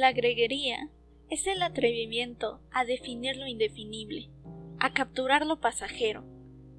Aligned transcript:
La 0.00 0.12
greguería 0.12 0.88
es 1.28 1.46
el 1.46 1.62
atrevimiento 1.62 2.62
a 2.72 2.86
definir 2.86 3.36
lo 3.36 3.46
indefinible, 3.46 4.30
a 4.78 4.94
capturar 4.94 5.44
lo 5.44 5.60
pasajero, 5.60 6.24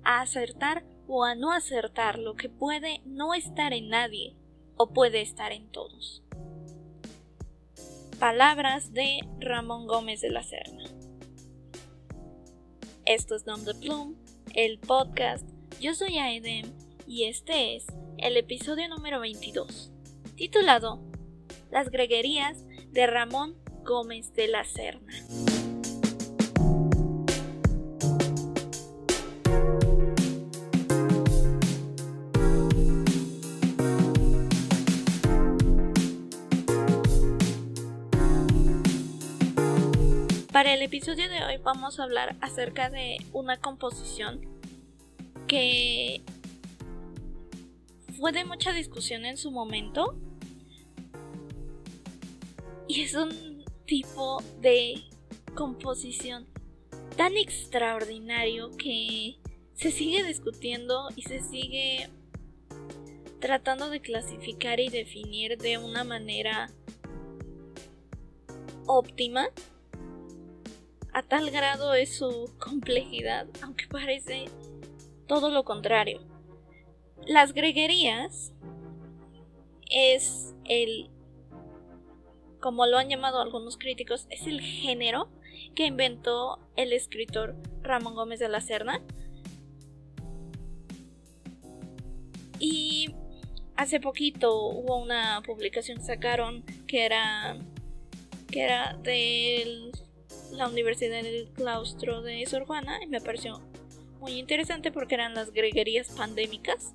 a 0.04 0.22
acertar 0.22 0.84
o 1.08 1.24
a 1.24 1.36
no 1.36 1.52
acertar 1.52 2.18
lo 2.18 2.34
que 2.34 2.50
puede 2.50 3.02
no 3.06 3.36
estar 3.36 3.74
en 3.74 3.90
nadie 3.90 4.36
o 4.76 4.92
puede 4.92 5.22
estar 5.22 5.52
en 5.52 5.70
todos. 5.70 6.24
Palabras 8.20 8.92
de 8.92 9.20
Ramón 9.40 9.86
Gómez 9.86 10.22
de 10.22 10.32
la 10.32 10.42
Serna. 10.42 10.86
Esto 13.06 13.36
es 13.36 13.46
Nom 13.46 13.64
de 13.66 13.76
Plum, 13.76 14.16
el 14.56 14.80
podcast. 14.80 15.48
Yo 15.80 15.94
soy 15.94 16.18
Aedem 16.18 16.74
y 17.06 17.26
este 17.26 17.76
es 17.76 17.86
el 18.18 18.36
episodio 18.36 18.90
número 18.90 19.20
22, 19.20 19.92
titulado 20.36 21.00
Las 21.70 21.92
greguerías 21.92 22.66
de 22.92 23.08
Ramón 23.08 23.56
Gómez 23.84 24.34
de 24.34 24.48
la 24.48 24.64
Serna. 24.66 25.14
Para 40.52 40.74
el 40.74 40.82
episodio 40.82 41.30
de 41.30 41.44
hoy 41.44 41.58
vamos 41.64 42.00
a 42.00 42.04
hablar 42.04 42.36
acerca 42.42 42.90
de 42.90 43.18
una 43.32 43.58
composición 43.58 44.42
que 45.48 46.22
fue 48.20 48.32
de 48.34 48.44
mucha 48.44 48.74
discusión 48.74 49.26
en 49.26 49.38
su 49.38 49.50
momento 49.50 50.16
y 52.92 53.04
es 53.04 53.14
un 53.14 53.64
tipo 53.86 54.44
de 54.60 55.02
composición 55.56 56.46
tan 57.16 57.38
extraordinario 57.38 58.70
que 58.72 59.38
se 59.76 59.92
sigue 59.92 60.26
discutiendo 60.26 61.08
y 61.16 61.22
se 61.22 61.40
sigue 61.40 62.10
tratando 63.40 63.90
de 63.90 64.02
clasificar 64.02 64.82
y 64.82 64.90
definir 64.90 65.58
de 65.58 65.78
una 65.78 66.04
manera 66.04 66.70
óptima. 68.88 69.48
A 71.14 71.24
tal 71.24 71.50
grado 71.50 71.94
es 71.94 72.18
su 72.18 72.52
complejidad, 72.60 73.48
aunque 73.62 73.88
parece 73.88 74.50
todo 75.28 75.50
lo 75.50 75.64
contrario. 75.64 76.20
Las 77.26 77.54
greguerías 77.54 78.52
es 79.90 80.54
el 80.66 81.10
como 82.62 82.86
lo 82.86 82.98
han 82.98 83.10
llamado 83.10 83.42
algunos 83.42 83.78
críticos, 83.78 84.28
es 84.30 84.48
el 84.48 84.62
género 84.62 85.30
que 85.76 85.86
inventó 85.86 86.60
el 86.76 86.94
escritor 86.94 87.56
Ramón 87.82 88.16
Gómez 88.16 88.40
de 88.40 88.48
la 88.48 88.62
Serna. 88.62 89.02
Y 92.60 93.14
hace 93.76 94.00
poquito 94.00 94.56
hubo 94.56 94.98
una 94.98 95.42
publicación 95.46 95.98
que 95.98 96.04
sacaron 96.04 96.64
que 96.88 97.06
era 97.06 97.58
que 98.50 98.64
era 98.64 98.98
de 99.02 99.92
la 100.52 100.68
Universidad 100.68 101.24
del 101.24 101.50
Claustro 101.54 102.22
de 102.22 102.46
Sor 102.46 102.66
Juana 102.66 103.00
y 103.02 103.08
me 103.08 103.22
pareció 103.22 103.62
muy 104.20 104.38
interesante 104.38 104.92
porque 104.92 105.16
eran 105.16 105.34
las 105.34 105.52
greguerías 105.52 106.10
pandémicas 106.10 106.94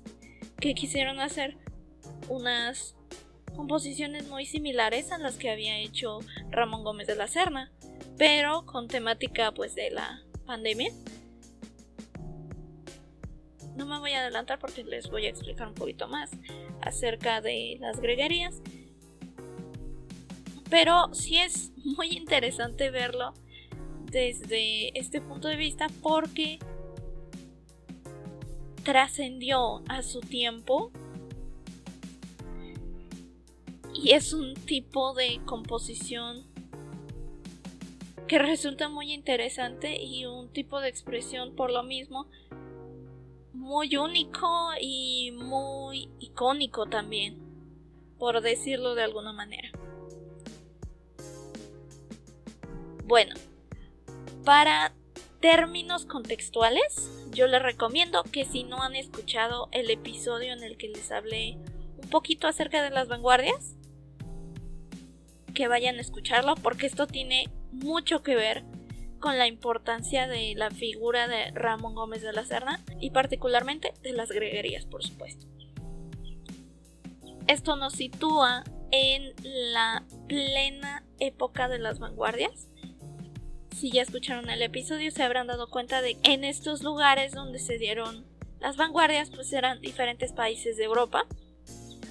que 0.59 0.75
quisieron 0.75 1.19
hacer 1.19 1.57
unas 2.29 2.96
composiciones 3.57 4.27
muy 4.27 4.45
similares 4.45 5.11
a 5.11 5.17
las 5.17 5.35
que 5.35 5.49
había 5.49 5.77
hecho 5.79 6.19
Ramón 6.51 6.83
Gómez 6.83 7.07
de 7.07 7.15
la 7.15 7.27
Serna, 7.27 7.71
pero 8.17 8.65
con 8.65 8.87
temática 8.87 9.51
pues 9.51 9.75
de 9.75 9.89
la 9.91 10.21
pandemia. 10.45 10.91
No 13.75 13.85
me 13.85 13.99
voy 13.99 14.13
a 14.13 14.21
adelantar 14.21 14.59
porque 14.59 14.83
les 14.83 15.09
voy 15.09 15.25
a 15.25 15.29
explicar 15.29 15.67
un 15.67 15.73
poquito 15.73 16.07
más 16.07 16.31
acerca 16.81 17.41
de 17.41 17.77
las 17.79 17.99
greguerías. 17.99 18.61
Pero 20.69 21.13
sí 21.13 21.37
es 21.37 21.71
muy 21.97 22.15
interesante 22.15 22.91
verlo 22.91 23.33
desde 24.05 24.97
este 24.97 25.19
punto 25.19 25.47
de 25.47 25.57
vista 25.57 25.87
porque 26.01 26.59
trascendió 28.83 29.83
a 29.89 30.01
su 30.01 30.21
tiempo 30.21 30.91
y 34.01 34.11
es 34.11 34.33
un 34.33 34.53
tipo 34.53 35.13
de 35.13 35.41
composición 35.45 36.45
que 38.27 38.39
resulta 38.39 38.89
muy 38.89 39.13
interesante 39.13 40.01
y 40.01 40.25
un 40.25 40.49
tipo 40.49 40.79
de 40.79 40.89
expresión 40.89 41.55
por 41.55 41.71
lo 41.71 41.83
mismo 41.83 42.27
muy 43.53 43.97
único 43.97 44.47
y 44.79 45.31
muy 45.31 46.09
icónico 46.19 46.85
también, 46.85 47.37
por 48.19 48.41
decirlo 48.41 48.93
de 48.93 49.03
alguna 49.03 49.33
manera. 49.33 49.71
Bueno, 53.05 53.33
para 54.43 54.93
términos 55.39 56.05
contextuales, 56.05 57.09
yo 57.31 57.47
les 57.47 57.63
recomiendo 57.63 58.23
que 58.23 58.45
si 58.45 58.63
no 58.63 58.83
han 58.83 58.95
escuchado 58.95 59.69
el 59.71 59.89
episodio 59.89 60.53
en 60.53 60.63
el 60.63 60.77
que 60.77 60.89
les 60.89 61.11
hablé 61.11 61.57
un 61.97 62.09
poquito 62.09 62.47
acerca 62.47 62.83
de 62.83 62.89
las 62.89 63.07
vanguardias, 63.07 63.76
que 65.57 65.67
vayan 65.67 65.97
a 65.97 66.01
escucharlo 66.01 66.53
porque 66.53 66.85
esto 66.85 67.07
tiene 67.07 67.49
mucho 67.71 68.21
que 68.21 68.35
ver 68.35 68.63
con 69.19 69.39
la 69.39 69.47
importancia 69.47 70.27
de 70.27 70.53
la 70.55 70.69
figura 70.69 71.27
de 71.27 71.49
Ramón 71.49 71.95
Gómez 71.95 72.21
de 72.21 72.31
la 72.31 72.45
Serna 72.45 72.79
y 72.99 73.09
particularmente 73.09 73.91
de 74.03 74.11
las 74.11 74.29
greguerías, 74.29 74.85
por 74.85 75.03
supuesto. 75.03 75.47
Esto 77.47 77.75
nos 77.75 77.93
sitúa 77.93 78.65
en 78.91 79.33
la 79.73 80.05
plena 80.27 81.03
época 81.17 81.67
de 81.67 81.79
las 81.79 81.97
vanguardias. 81.97 82.67
Si 83.75 83.89
ya 83.89 84.03
escucharon 84.03 84.51
el 84.51 84.61
episodio 84.61 85.09
se 85.09 85.23
habrán 85.23 85.47
dado 85.47 85.71
cuenta 85.71 86.03
de 86.03 86.19
que 86.19 86.33
en 86.33 86.43
estos 86.43 86.83
lugares 86.83 87.31
donde 87.31 87.57
se 87.57 87.79
dieron 87.79 88.27
las 88.59 88.77
vanguardias 88.77 89.31
pues 89.31 89.51
eran 89.53 89.81
diferentes 89.81 90.33
países 90.33 90.77
de 90.77 90.83
Europa, 90.83 91.25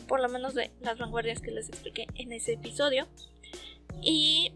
por 0.09 0.21
lo 0.21 0.29
menos 0.29 0.55
de 0.55 0.73
las 0.81 0.99
vanguardias 0.99 1.41
que 1.41 1.53
les 1.53 1.69
expliqué 1.69 2.09
en 2.17 2.33
ese 2.33 2.55
episodio. 2.55 3.07
Y 4.03 4.53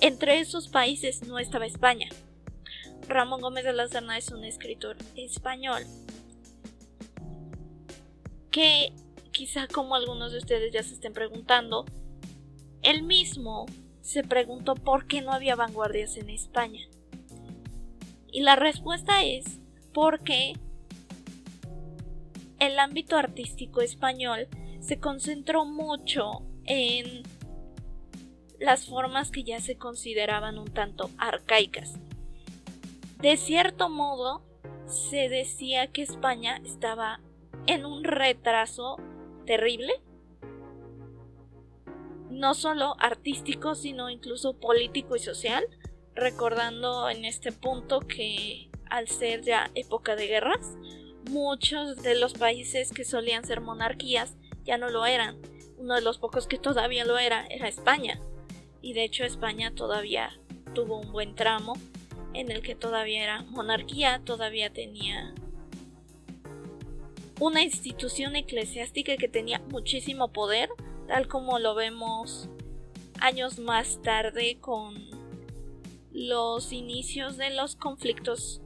entre 0.00 0.40
esos 0.40 0.68
países 0.68 1.26
no 1.26 1.38
estaba 1.38 1.66
España. 1.66 2.08
Ramón 3.08 3.40
Gómez 3.40 3.64
de 3.64 3.72
la 3.72 3.88
Serna 3.88 4.18
es 4.18 4.30
un 4.30 4.44
escritor 4.44 4.96
español 5.14 5.84
que 8.50 8.92
quizá 9.32 9.68
como 9.68 9.94
algunos 9.94 10.32
de 10.32 10.38
ustedes 10.38 10.72
ya 10.72 10.82
se 10.82 10.94
estén 10.94 11.12
preguntando, 11.12 11.84
él 12.82 13.02
mismo 13.02 13.66
se 14.00 14.22
preguntó 14.22 14.74
por 14.74 15.06
qué 15.06 15.20
no 15.20 15.32
había 15.32 15.56
vanguardias 15.56 16.16
en 16.16 16.30
España. 16.30 16.80
Y 18.32 18.40
la 18.40 18.56
respuesta 18.56 19.22
es 19.24 19.60
porque 19.92 20.54
el 22.58 22.78
ámbito 22.78 23.16
artístico 23.16 23.82
español 23.82 24.48
se 24.80 24.98
concentró 25.00 25.66
mucho 25.66 26.42
en 26.64 27.24
las 28.58 28.86
formas 28.86 29.30
que 29.30 29.44
ya 29.44 29.60
se 29.60 29.76
consideraban 29.76 30.58
un 30.58 30.72
tanto 30.72 31.10
arcaicas. 31.18 31.94
De 33.20 33.36
cierto 33.36 33.88
modo, 33.88 34.42
se 34.86 35.28
decía 35.28 35.88
que 35.88 36.02
España 36.02 36.60
estaba 36.64 37.20
en 37.66 37.84
un 37.84 38.04
retraso 38.04 38.96
terrible, 39.46 39.92
no 42.30 42.54
solo 42.54 42.94
artístico, 42.98 43.74
sino 43.74 44.10
incluso 44.10 44.54
político 44.54 45.16
y 45.16 45.20
social, 45.20 45.64
recordando 46.14 47.08
en 47.08 47.24
este 47.24 47.52
punto 47.52 48.00
que 48.00 48.70
al 48.90 49.08
ser 49.08 49.42
ya 49.42 49.70
época 49.74 50.16
de 50.16 50.26
guerras, 50.26 50.76
muchos 51.30 52.02
de 52.02 52.14
los 52.14 52.34
países 52.34 52.92
que 52.92 53.04
solían 53.04 53.44
ser 53.44 53.60
monarquías 53.60 54.36
ya 54.64 54.78
no 54.78 54.88
lo 54.88 55.06
eran. 55.06 55.40
Uno 55.78 55.94
de 55.94 56.02
los 56.02 56.18
pocos 56.18 56.46
que 56.46 56.58
todavía 56.58 57.04
lo 57.04 57.18
era 57.18 57.46
era 57.50 57.68
España 57.68 58.20
y 58.86 58.92
de 58.92 59.02
hecho 59.02 59.24
España 59.24 59.72
todavía 59.74 60.30
tuvo 60.72 61.00
un 61.00 61.10
buen 61.10 61.34
tramo 61.34 61.72
en 62.34 62.52
el 62.52 62.62
que 62.62 62.76
todavía 62.76 63.20
era 63.20 63.42
monarquía, 63.42 64.20
todavía 64.24 64.72
tenía 64.72 65.34
una 67.40 67.64
institución 67.64 68.36
eclesiástica 68.36 69.16
que 69.16 69.26
tenía 69.26 69.58
muchísimo 69.70 70.28
poder, 70.28 70.68
tal 71.08 71.26
como 71.26 71.58
lo 71.58 71.74
vemos 71.74 72.48
años 73.18 73.58
más 73.58 74.00
tarde 74.02 74.58
con 74.60 74.94
los 76.12 76.72
inicios 76.72 77.36
de 77.36 77.50
los 77.50 77.74
conflictos 77.74 78.60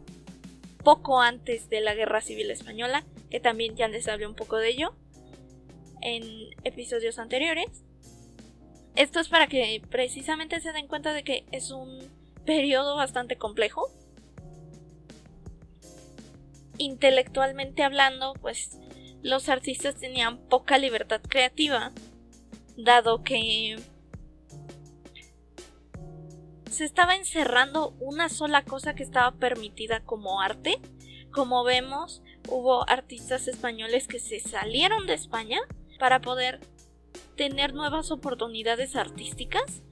poco 0.85 1.23
antes 1.23 1.71
de 1.71 1.81
la 1.81 1.95
Guerra 1.95 2.21
Civil 2.21 2.51
Española, 2.51 3.07
que 3.31 3.41
también 3.41 3.75
ya 3.75 3.89
les 3.89 4.07
hablé 4.07 4.27
un 4.27 4.35
poco 4.35 4.59
de 4.59 4.69
ello 4.69 4.95
en 6.03 6.51
episodios 6.65 7.19
anteriores. 7.19 7.85
Esto 8.97 9.21
es 9.21 9.29
para 9.29 9.47
que 9.47 9.83
precisamente 9.89 10.61
se 10.61 10.73
den 10.73 10.89
cuenta 10.89 11.13
de 11.13 11.23
que 11.23 11.45
es 11.53 11.71
un 11.71 12.11
periodo 12.45 12.97
bastante 12.97 13.37
complejo. 13.37 13.89
Intelectualmente 16.79 17.83
hablando, 17.83 18.35
pues 18.41 18.79
los 19.23 19.49
artistas 19.49 19.97
tenían 19.97 20.39
poca 20.49 20.79
libertad 20.79 21.21
creativa, 21.21 21.93
dado 22.77 23.23
que 23.23 23.77
se 26.71 26.85
estaba 26.85 27.15
encerrando 27.15 27.95
una 28.01 28.29
sola 28.29 28.65
cosa 28.65 28.95
que 28.95 29.03
estaba 29.03 29.33
permitida 29.33 30.01
como 30.01 30.41
arte. 30.41 30.81
Como 31.31 31.63
vemos, 31.63 32.23
hubo 32.49 32.89
artistas 32.89 33.47
españoles 33.49 34.09
que 34.09 34.19
se 34.19 34.41
salieron 34.41 35.07
de 35.07 35.15
España 35.15 35.61
para 35.99 36.21
poder 36.21 36.61
tener 37.37 37.75
nuevas 37.75 38.11
oportunidades 38.11 38.97
artísticas. 38.97 39.83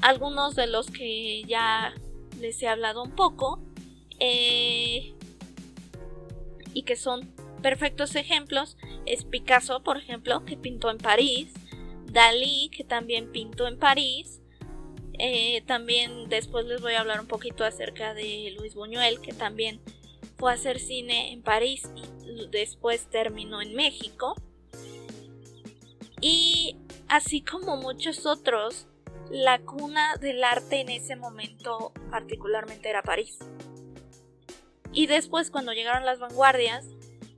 Algunos 0.00 0.54
de 0.54 0.66
los 0.66 0.90
que 0.90 1.42
ya 1.44 1.94
les 2.40 2.62
he 2.62 2.68
hablado 2.68 3.02
un 3.02 3.12
poco 3.12 3.60
eh, 4.20 5.14
y 6.74 6.82
que 6.82 6.96
son 6.96 7.28
perfectos 7.62 8.14
ejemplos 8.14 8.76
es 9.06 9.24
Picasso, 9.24 9.82
por 9.82 9.96
ejemplo, 9.96 10.44
que 10.44 10.56
pintó 10.56 10.90
en 10.90 10.98
París, 10.98 11.52
Dalí, 12.12 12.70
que 12.70 12.84
también 12.84 13.32
pintó 13.32 13.66
en 13.66 13.78
París, 13.78 14.40
eh, 15.18 15.62
también 15.66 16.28
después 16.28 16.66
les 16.66 16.80
voy 16.82 16.94
a 16.94 17.00
hablar 17.00 17.20
un 17.20 17.26
poquito 17.26 17.64
acerca 17.64 18.14
de 18.14 18.54
Luis 18.58 18.74
Buñuel, 18.74 19.20
que 19.20 19.32
también 19.32 19.80
fue 20.36 20.50
a 20.50 20.54
hacer 20.54 20.78
cine 20.78 21.32
en 21.32 21.42
París 21.42 21.88
después 22.50 23.08
terminó 23.10 23.60
en 23.62 23.74
México. 23.74 24.34
Y 26.20 26.76
así 27.08 27.42
como 27.42 27.76
muchos 27.76 28.26
otros, 28.26 28.86
la 29.30 29.58
cuna 29.58 30.16
del 30.16 30.42
arte 30.44 30.80
en 30.80 30.88
ese 30.88 31.16
momento 31.16 31.92
particularmente 32.10 32.88
era 32.88 33.02
París. 33.02 33.38
Y 34.92 35.06
después 35.06 35.50
cuando 35.50 35.72
llegaron 35.72 36.06
las 36.06 36.18
vanguardias, 36.18 36.86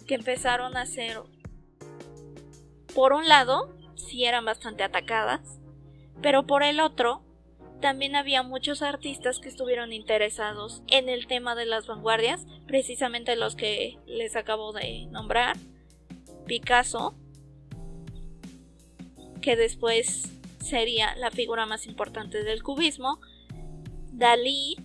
que 0.07 0.15
empezaron 0.15 0.77
a 0.77 0.87
ser, 0.87 1.21
por 2.95 3.13
un 3.13 3.29
lado, 3.29 3.77
sí 3.97 4.25
eran 4.25 4.45
bastante 4.45 4.83
atacadas, 4.83 5.59
pero 6.23 6.47
por 6.47 6.63
el 6.63 6.81
otro, 6.81 7.23
también 7.81 8.17
había 8.17 8.43
muchos 8.43 8.83
artistas 8.83 9.39
que 9.39 9.49
estuvieron 9.49 9.93
interesados 9.93 10.83
en 10.89 11.09
el 11.09 11.27
tema 11.27 11.55
de 11.55 11.67
las 11.67 11.87
vanguardias, 11.87 12.47
precisamente 12.69 13.35
los 13.35 13.57
que 13.57 13.99
les 14.07 14.37
acabo 14.37 14.73
de 14.73 15.07
nombrar. 15.07 15.57
Picasso, 16.47 17.15
que 19.43 19.57
después 19.57 20.31
sería 20.61 21.17
la 21.17 21.31
figura 21.31 21.67
más 21.67 21.87
importante 21.87 22.45
del 22.45 22.63
cubismo, 22.63 23.21
Dalí 24.13 24.77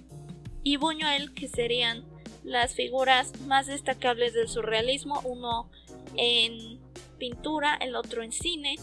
y 0.64 0.78
Buñuel, 0.78 1.34
que 1.34 1.48
serían 1.48 2.06
las 2.44 2.74
figuras 2.74 3.40
más 3.42 3.68
destacables 3.68 4.34
del 4.34 4.48
surrealismo, 4.48 5.22
uno 5.24 5.70
en 6.16 6.80
pintura, 7.18 7.76
el 7.76 7.96
otro 7.96 8.24
en 8.24 8.32
cine, 8.32 8.76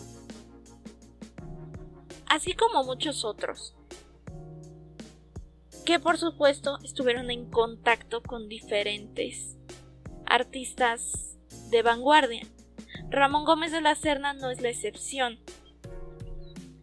así 2.27 2.53
como 2.55 2.85
muchos 2.85 3.25
otros 3.25 3.75
que 5.91 5.99
por 5.99 6.19
supuesto 6.19 6.79
estuvieron 6.85 7.33
en 7.33 7.51
contacto 7.51 8.23
con 8.23 8.49
diferentes 8.49 9.59
artistas 10.25 11.37
de 11.71 11.83
vanguardia. 11.83 12.47
Ramón 13.09 13.45
Gómez 13.45 13.73
de 13.73 13.81
la 13.81 13.97
Serna 13.97 14.33
no 14.33 14.51
es 14.51 14.61
la 14.61 14.69
excepción. 14.69 15.41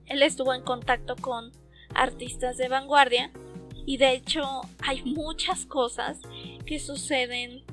Él 0.08 0.24
estuvo 0.24 0.54
en 0.54 0.62
contacto 0.62 1.16
con 1.16 1.54
artistas 1.96 2.58
de 2.58 2.68
vanguardia 2.68 3.32
y 3.86 3.96
de 3.96 4.12
hecho 4.12 4.44
hay 4.86 5.02
muchas 5.04 5.66
cosas 5.66 6.20
que 6.66 6.78
suceden 6.78 7.64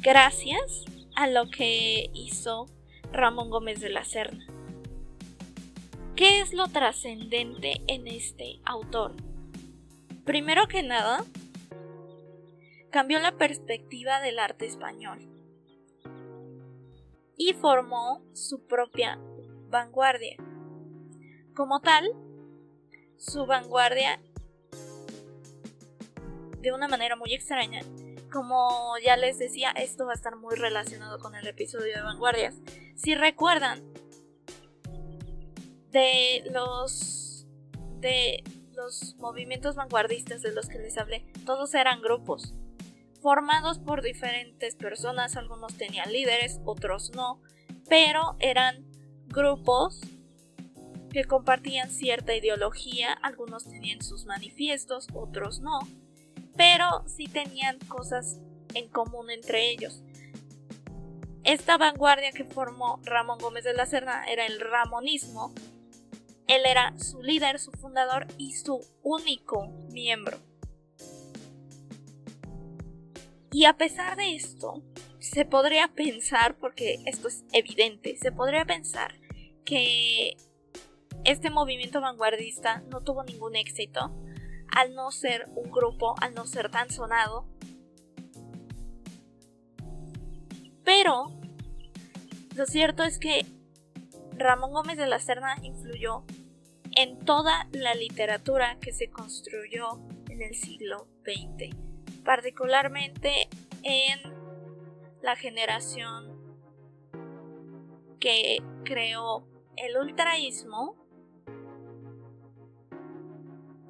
gracias 0.00 0.86
a 1.16 1.26
lo 1.26 1.50
que 1.50 2.08
hizo 2.14 2.64
Ramón 3.12 3.50
Gómez 3.50 3.82
de 3.82 3.90
la 3.90 4.06
Serna. 4.06 4.53
¿Qué 6.16 6.40
es 6.40 6.52
lo 6.52 6.68
trascendente 6.68 7.82
en 7.88 8.06
este 8.06 8.60
autor? 8.64 9.16
Primero 10.24 10.68
que 10.68 10.84
nada, 10.84 11.24
cambió 12.92 13.18
la 13.18 13.36
perspectiva 13.36 14.20
del 14.20 14.38
arte 14.38 14.64
español 14.64 15.28
y 17.36 17.52
formó 17.54 18.22
su 18.32 18.64
propia 18.64 19.18
vanguardia. 19.70 20.36
Como 21.52 21.80
tal, 21.80 22.08
su 23.16 23.44
vanguardia, 23.46 24.20
de 26.60 26.72
una 26.72 26.86
manera 26.86 27.16
muy 27.16 27.34
extraña, 27.34 27.80
como 28.32 28.96
ya 29.04 29.16
les 29.16 29.40
decía, 29.40 29.72
esto 29.72 30.06
va 30.06 30.12
a 30.12 30.14
estar 30.14 30.36
muy 30.36 30.54
relacionado 30.54 31.18
con 31.18 31.34
el 31.34 31.48
episodio 31.48 31.92
de 31.92 32.02
vanguardias. 32.02 32.54
Si 32.94 33.16
recuerdan, 33.16 33.93
de 35.94 36.42
los 36.50 37.46
de 38.00 38.42
los 38.74 39.14
movimientos 39.16 39.76
vanguardistas 39.76 40.42
de 40.42 40.52
los 40.52 40.68
que 40.68 40.78
les 40.78 40.98
hablé, 40.98 41.24
todos 41.46 41.72
eran 41.74 42.02
grupos 42.02 42.52
formados 43.22 43.78
por 43.78 44.02
diferentes 44.02 44.74
personas, 44.74 45.36
algunos 45.36 45.74
tenían 45.78 46.12
líderes, 46.12 46.60
otros 46.66 47.12
no, 47.14 47.40
pero 47.88 48.36
eran 48.40 48.84
grupos 49.28 50.02
que 51.10 51.24
compartían 51.24 51.90
cierta 51.90 52.34
ideología, 52.34 53.12
algunos 53.12 53.64
tenían 53.64 54.02
sus 54.02 54.26
manifiestos, 54.26 55.06
otros 55.14 55.60
no, 55.60 55.78
pero 56.56 57.04
sí 57.06 57.26
tenían 57.26 57.78
cosas 57.88 58.40
en 58.74 58.88
común 58.88 59.30
entre 59.30 59.70
ellos. 59.70 60.02
Esta 61.44 61.78
vanguardia 61.78 62.32
que 62.32 62.44
formó 62.44 63.00
Ramón 63.04 63.38
Gómez 63.38 63.64
de 63.64 63.74
la 63.74 63.86
Serna 63.86 64.26
era 64.26 64.44
el 64.44 64.60
ramonismo, 64.60 65.54
él 66.46 66.62
era 66.66 66.98
su 66.98 67.22
líder, 67.22 67.58
su 67.58 67.70
fundador 67.72 68.26
y 68.38 68.54
su 68.54 68.80
único 69.02 69.68
miembro. 69.90 70.38
Y 73.52 73.66
a 73.66 73.76
pesar 73.76 74.16
de 74.16 74.34
esto, 74.34 74.82
se 75.20 75.44
podría 75.44 75.88
pensar, 75.88 76.56
porque 76.58 76.98
esto 77.06 77.28
es 77.28 77.44
evidente, 77.52 78.16
se 78.16 78.32
podría 78.32 78.64
pensar 78.64 79.14
que 79.64 80.36
este 81.24 81.50
movimiento 81.50 82.00
vanguardista 82.00 82.82
no 82.90 83.00
tuvo 83.00 83.24
ningún 83.24 83.56
éxito 83.56 84.12
al 84.68 84.94
no 84.94 85.10
ser 85.10 85.48
un 85.54 85.70
grupo, 85.70 86.14
al 86.20 86.34
no 86.34 86.46
ser 86.46 86.70
tan 86.70 86.90
sonado. 86.90 87.46
Pero 90.84 91.32
lo 92.56 92.66
cierto 92.66 93.04
es 93.04 93.18
que 93.18 93.46
Ramón 94.36 94.72
Gómez 94.72 94.96
de 94.96 95.06
la 95.06 95.18
Serna 95.18 95.56
influyó 95.62 96.24
en 96.96 97.24
toda 97.24 97.68
la 97.72 97.94
literatura 97.94 98.78
que 98.80 98.92
se 98.92 99.10
construyó 99.10 100.00
en 100.28 100.42
el 100.42 100.54
siglo 100.54 101.06
XX, 101.24 101.74
particularmente 102.24 103.48
en 103.82 104.34
la 105.22 105.36
generación 105.36 106.34
que 108.20 108.58
creó 108.84 109.46
el 109.76 109.96
ultraísmo, 109.96 110.96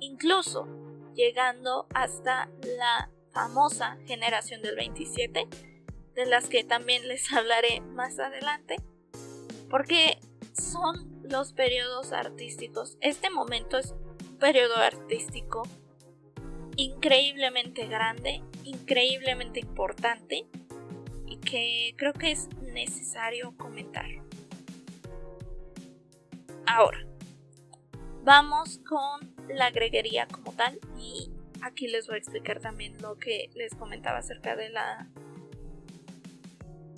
incluso 0.00 0.66
llegando 1.14 1.86
hasta 1.94 2.48
la 2.78 3.10
famosa 3.32 3.98
generación 4.06 4.62
del 4.62 4.76
27, 4.76 5.46
de 6.14 6.26
las 6.26 6.48
que 6.48 6.64
también 6.64 7.06
les 7.08 7.32
hablaré 7.32 7.80
más 7.80 8.18
adelante, 8.18 8.76
porque 9.68 10.18
son 10.54 11.22
los 11.22 11.52
periodos 11.52 12.12
artísticos. 12.12 12.96
Este 13.00 13.30
momento 13.30 13.78
es 13.78 13.92
un 13.92 14.38
periodo 14.38 14.76
artístico 14.76 15.62
increíblemente 16.76 17.86
grande, 17.86 18.42
increíblemente 18.64 19.60
importante 19.60 20.46
y 21.26 21.36
que 21.36 21.94
creo 21.96 22.12
que 22.12 22.32
es 22.32 22.48
necesario 22.62 23.56
comentar. 23.56 24.06
Ahora, 26.66 27.06
vamos 28.24 28.80
con 28.88 29.34
la 29.48 29.70
greguería 29.70 30.26
como 30.26 30.52
tal 30.52 30.78
y 30.98 31.30
aquí 31.62 31.86
les 31.88 32.06
voy 32.06 32.16
a 32.16 32.18
explicar 32.18 32.60
también 32.60 33.00
lo 33.00 33.16
que 33.18 33.50
les 33.54 33.74
comentaba 33.74 34.18
acerca 34.18 34.56
de 34.56 34.70
la 34.70 35.08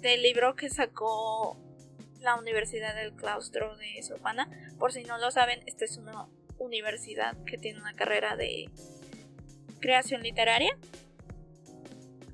del 0.01 0.23
libro 0.23 0.55
que 0.55 0.71
sacó 0.71 1.59
la 2.27 2.35
Universidad 2.35 2.95
del 2.95 3.15
Claustro 3.15 3.77
de 3.77 4.03
Sopana. 4.03 4.51
Por 4.79 4.93
si 4.93 5.05
no 5.05 5.17
lo 5.17 5.31
saben, 5.31 5.61
esta 5.67 5.85
es 5.85 5.97
una 5.97 6.27
universidad 6.59 7.37
que 7.45 7.57
tiene 7.57 7.81
una 7.81 7.95
carrera 7.95 8.37
de 8.37 8.69
creación 9.81 10.23
literaria. 10.23 10.77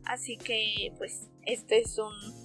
Así 0.05 0.39
que, 0.39 0.93
pues, 0.99 1.29
este 1.45 1.79
es 1.79 1.99
un 1.99 2.43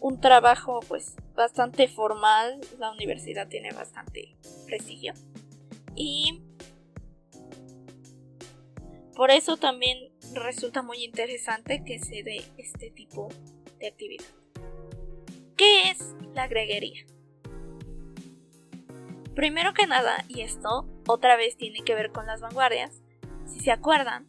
un 0.00 0.20
trabajo 0.20 0.80
pues 0.86 1.16
bastante 1.34 1.88
formal, 1.88 2.60
la 2.78 2.90
universidad 2.92 3.48
tiene 3.48 3.72
bastante 3.72 4.36
prestigio 4.66 5.14
y 5.96 6.42
por 9.14 9.30
eso 9.30 9.56
también 9.56 10.12
resulta 10.34 10.82
muy 10.82 11.02
interesante 11.02 11.82
que 11.84 11.98
se 11.98 12.22
dé 12.22 12.44
este 12.58 12.90
tipo 12.90 13.28
de 13.78 13.88
actividad. 13.88 14.45
¿Qué 15.56 15.90
es 15.90 16.14
la 16.34 16.48
greguería? 16.48 17.06
Primero 19.34 19.72
que 19.72 19.86
nada, 19.86 20.22
y 20.28 20.42
esto 20.42 20.86
otra 21.06 21.36
vez 21.36 21.56
tiene 21.56 21.82
que 21.82 21.94
ver 21.94 22.12
con 22.12 22.26
las 22.26 22.42
vanguardias, 22.42 23.02
si 23.46 23.60
se 23.60 23.70
acuerdan, 23.70 24.26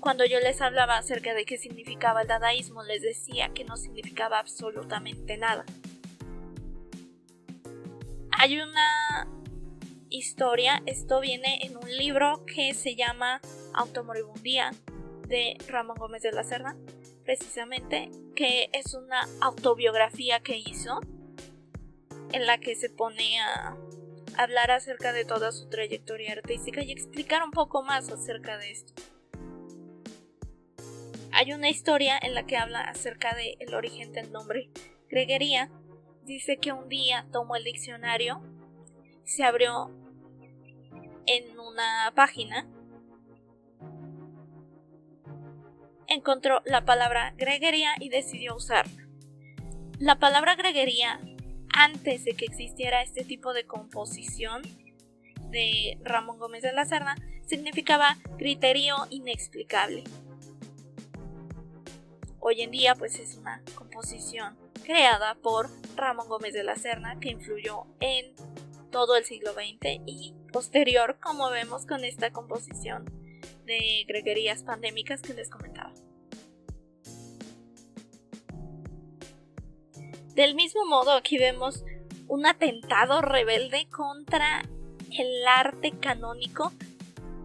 cuando 0.00 0.24
yo 0.24 0.40
les 0.40 0.60
hablaba 0.60 0.98
acerca 0.98 1.34
de 1.34 1.44
qué 1.44 1.56
significaba 1.56 2.22
el 2.22 2.28
dadaísmo, 2.28 2.82
les 2.82 3.02
decía 3.02 3.50
que 3.54 3.64
no 3.64 3.76
significaba 3.76 4.40
absolutamente 4.40 5.36
nada. 5.36 5.64
Hay 8.32 8.58
una 8.58 9.28
historia, 10.10 10.82
esto 10.86 11.20
viene 11.20 11.60
en 11.62 11.76
un 11.76 11.96
libro 11.96 12.44
que 12.44 12.74
se 12.74 12.96
llama 12.96 13.40
Automoribundía 13.72 14.72
de 15.28 15.56
Ramón 15.68 15.96
Gómez 15.96 16.22
de 16.22 16.32
la 16.32 16.44
Serna, 16.44 16.76
precisamente, 17.26 18.08
que 18.36 18.70
es 18.72 18.94
una 18.94 19.26
autobiografía 19.40 20.40
que 20.40 20.56
hizo 20.56 21.00
en 22.32 22.46
la 22.46 22.58
que 22.58 22.76
se 22.76 22.88
pone 22.88 23.40
a 23.40 23.76
hablar 24.38 24.70
acerca 24.70 25.12
de 25.12 25.24
toda 25.24 25.50
su 25.52 25.68
trayectoria 25.68 26.32
artística 26.32 26.82
y 26.82 26.92
explicar 26.92 27.42
un 27.42 27.50
poco 27.50 27.82
más 27.82 28.10
acerca 28.10 28.58
de 28.58 28.70
esto. 28.70 28.94
Hay 31.32 31.52
una 31.52 31.68
historia 31.68 32.18
en 32.22 32.34
la 32.34 32.46
que 32.46 32.56
habla 32.56 32.80
acerca 32.80 33.34
del 33.34 33.74
origen 33.74 34.12
del 34.12 34.32
nombre 34.32 34.70
Greguería. 35.10 35.70
Dice 36.24 36.58
que 36.58 36.72
un 36.72 36.88
día 36.88 37.26
tomó 37.32 37.56
el 37.56 37.64
diccionario, 37.64 38.40
se 39.24 39.44
abrió 39.44 39.90
en 41.26 41.58
una 41.58 42.12
página, 42.14 42.68
encontró 46.16 46.62
la 46.64 46.84
palabra 46.84 47.34
greguería 47.36 47.92
y 48.00 48.08
decidió 48.08 48.56
usarla. 48.56 49.06
La 49.98 50.18
palabra 50.18 50.56
greguería, 50.56 51.20
antes 51.72 52.24
de 52.24 52.34
que 52.34 52.44
existiera 52.44 53.02
este 53.02 53.24
tipo 53.24 53.52
de 53.52 53.64
composición 53.64 54.62
de 55.50 55.98
Ramón 56.02 56.38
Gómez 56.38 56.62
de 56.62 56.72
la 56.72 56.84
Serna, 56.84 57.16
significaba 57.46 58.16
criterio 58.36 58.96
inexplicable. 59.10 60.04
Hoy 62.40 62.62
en 62.62 62.70
día 62.70 62.94
pues 62.94 63.18
es 63.18 63.36
una 63.36 63.62
composición 63.74 64.56
creada 64.84 65.34
por 65.36 65.68
Ramón 65.96 66.28
Gómez 66.28 66.52
de 66.52 66.64
la 66.64 66.76
Serna 66.76 67.18
que 67.20 67.30
influyó 67.30 67.86
en 68.00 68.34
todo 68.90 69.16
el 69.16 69.24
siglo 69.24 69.52
XX 69.52 70.00
y 70.06 70.34
posterior 70.52 71.18
como 71.20 71.50
vemos 71.50 71.86
con 71.86 72.04
esta 72.04 72.30
composición 72.30 73.04
de 73.66 74.04
greguerías 74.06 74.62
pandémicas 74.62 75.22
que 75.22 75.34
les 75.34 75.50
comentaba. 75.50 75.75
Del 80.36 80.54
mismo 80.54 80.84
modo 80.84 81.12
aquí 81.12 81.38
vemos 81.38 81.82
un 82.28 82.44
atentado 82.44 83.22
rebelde 83.22 83.88
contra 83.88 84.62
el 85.10 85.48
arte 85.48 85.92
canónico 85.98 86.72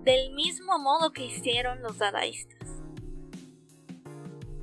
del 0.03 0.33
mismo 0.33 0.77
modo 0.77 1.13
que 1.13 1.23
hicieron 1.23 1.81
los 1.81 1.99
dadaístas. 1.99 2.67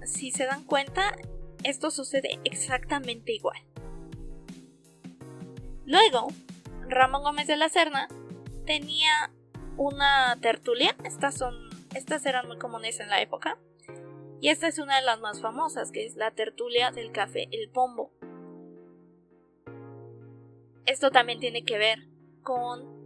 Si 0.04 0.30
se 0.30 0.44
dan 0.44 0.62
cuenta, 0.64 1.16
esto 1.64 1.90
sucede 1.90 2.38
exactamente 2.44 3.32
igual. 3.32 3.62
Luego, 5.86 6.28
Ramón 6.86 7.22
Gómez 7.22 7.46
de 7.46 7.56
la 7.56 7.70
Serna 7.70 8.08
tenía 8.66 9.30
una 9.78 10.36
tertulia, 10.42 10.94
estas 11.02 11.34
son 11.34 11.54
estas 11.94 12.26
eran 12.26 12.46
muy 12.46 12.58
comunes 12.58 13.00
en 13.00 13.08
la 13.08 13.22
época, 13.22 13.56
y 14.40 14.48
esta 14.48 14.68
es 14.68 14.78
una 14.78 14.96
de 14.96 15.06
las 15.06 15.20
más 15.20 15.40
famosas, 15.40 15.90
que 15.90 16.06
es 16.06 16.16
la 16.16 16.30
tertulia 16.30 16.90
del 16.90 17.12
café 17.12 17.48
El 17.50 17.70
Pombo. 17.70 18.12
Esto 20.86 21.10
también 21.10 21.40
tiene 21.40 21.64
que 21.64 21.78
ver 21.78 21.98
con 22.42 22.98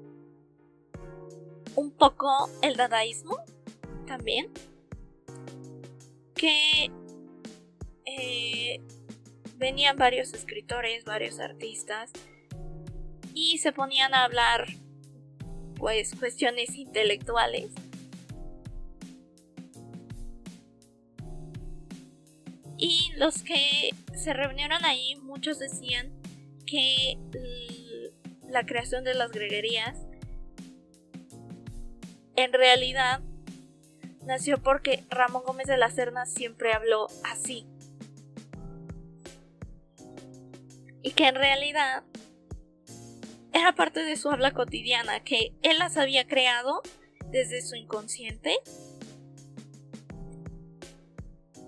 un 1.74 1.90
poco 1.90 2.48
el 2.62 2.76
dadaísmo 2.76 3.38
también 4.06 4.52
que 6.34 6.90
eh, 8.04 8.80
venían 9.56 9.96
varios 9.96 10.34
escritores, 10.34 11.04
varios 11.04 11.38
artistas 11.38 12.10
y 13.32 13.58
se 13.58 13.72
ponían 13.72 14.12
a 14.12 14.24
hablar 14.24 14.66
pues 15.76 16.14
cuestiones 16.14 16.76
intelectuales. 16.76 17.70
Y 22.82 23.12
los 23.14 23.44
que 23.44 23.90
se 24.12 24.32
reunieron 24.32 24.84
ahí, 24.84 25.14
muchos 25.22 25.60
decían 25.60 26.10
que 26.66 27.16
la 28.48 28.66
creación 28.66 29.04
de 29.04 29.14
las 29.14 29.30
greguerías 29.30 29.96
en 32.34 32.52
realidad 32.52 33.20
nació 34.26 34.60
porque 34.60 35.04
Ramón 35.10 35.44
Gómez 35.46 35.68
de 35.68 35.76
la 35.76 35.90
Serna 35.90 36.26
siempre 36.26 36.72
habló 36.72 37.06
así. 37.22 37.68
Y 41.04 41.12
que 41.12 41.28
en 41.28 41.36
realidad 41.36 42.02
era 43.52 43.76
parte 43.76 44.00
de 44.00 44.16
su 44.16 44.28
habla 44.28 44.50
cotidiana, 44.50 45.22
que 45.22 45.54
él 45.62 45.78
las 45.78 45.96
había 45.96 46.26
creado 46.26 46.82
desde 47.30 47.62
su 47.62 47.76
inconsciente 47.76 48.58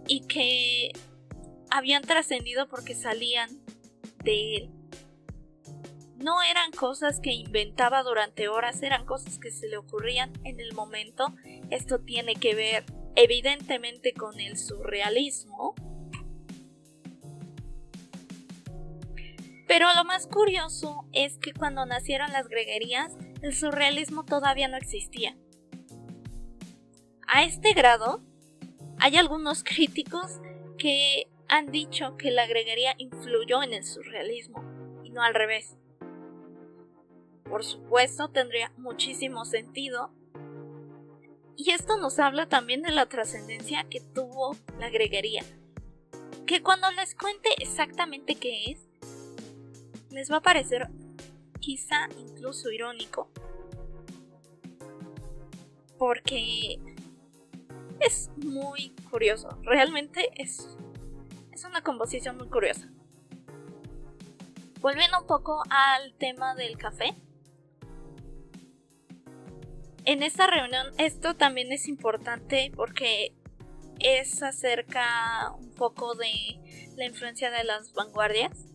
y 0.06 0.26
que 0.26 0.92
habían 1.70 2.02
trascendido 2.02 2.68
porque 2.68 2.94
salían 2.94 3.50
de 4.22 4.56
él. 4.56 4.70
No 6.16 6.42
eran 6.42 6.70
cosas 6.72 7.20
que 7.20 7.32
inventaba 7.32 8.02
durante 8.02 8.48
horas, 8.48 8.82
eran 8.82 9.04
cosas 9.04 9.38
que 9.38 9.50
se 9.50 9.68
le 9.68 9.76
ocurrían 9.76 10.32
en 10.44 10.60
el 10.60 10.72
momento. 10.72 11.34
Esto 11.70 12.00
tiene 12.00 12.34
que 12.36 12.54
ver 12.54 12.84
evidentemente 13.16 14.12
con 14.14 14.40
el 14.40 14.56
surrealismo. 14.56 15.74
Pero 19.66 19.92
lo 19.94 20.04
más 20.04 20.26
curioso 20.26 21.06
es 21.12 21.38
que 21.38 21.52
cuando 21.52 21.84
nacieron 21.84 22.32
las 22.32 22.48
greguerías, 22.48 23.12
el 23.42 23.54
surrealismo 23.54 24.24
todavía 24.24 24.68
no 24.68 24.76
existía. 24.76 25.36
A 27.26 27.44
este 27.44 27.72
grado, 27.72 28.22
hay 29.04 29.16
algunos 29.16 29.62
críticos 29.64 30.40
que 30.78 31.28
han 31.48 31.70
dicho 31.70 32.16
que 32.16 32.30
la 32.30 32.46
greguería 32.46 32.94
influyó 32.98 33.62
en 33.62 33.72
el 33.74 33.84
surrealismo 33.84 34.64
y 35.04 35.10
no 35.10 35.22
al 35.22 35.34
revés 35.34 35.76
por 37.54 37.64
supuesto, 37.64 38.28
tendría 38.30 38.72
muchísimo 38.76 39.44
sentido. 39.44 40.10
Y 41.56 41.70
esto 41.70 41.96
nos 41.98 42.18
habla 42.18 42.48
también 42.48 42.82
de 42.82 42.90
la 42.90 43.06
trascendencia 43.06 43.84
que 43.84 44.00
tuvo 44.00 44.56
la 44.80 44.90
greguería. 44.90 45.44
Que 46.46 46.62
cuando 46.62 46.90
les 46.92 47.14
cuente 47.14 47.50
exactamente 47.58 48.34
qué 48.34 48.72
es, 48.72 48.88
les 50.10 50.32
va 50.32 50.38
a 50.38 50.42
parecer 50.42 50.88
quizá 51.60 52.08
incluso 52.18 52.70
irónico. 52.72 53.30
Porque 55.98 56.80
es 58.00 58.30
muy 58.36 58.93
curioso. 59.14 59.48
Realmente 59.62 60.28
es, 60.42 60.76
es 61.52 61.64
una 61.64 61.82
composición 61.82 62.36
muy 62.36 62.48
curiosa. 62.48 62.88
Volviendo 64.80 65.20
un 65.20 65.26
poco 65.28 65.62
al 65.70 66.14
tema 66.14 66.56
del 66.56 66.76
café, 66.76 67.14
en 70.04 70.24
esta 70.24 70.48
reunión 70.48 70.88
esto 70.98 71.36
también 71.36 71.70
es 71.70 71.86
importante 71.86 72.72
porque 72.74 73.36
es 74.00 74.42
acerca 74.42 75.52
un 75.60 75.70
poco 75.74 76.16
de 76.16 76.32
la 76.96 77.04
influencia 77.04 77.52
de 77.52 77.62
las 77.62 77.92
vanguardias. 77.92 78.66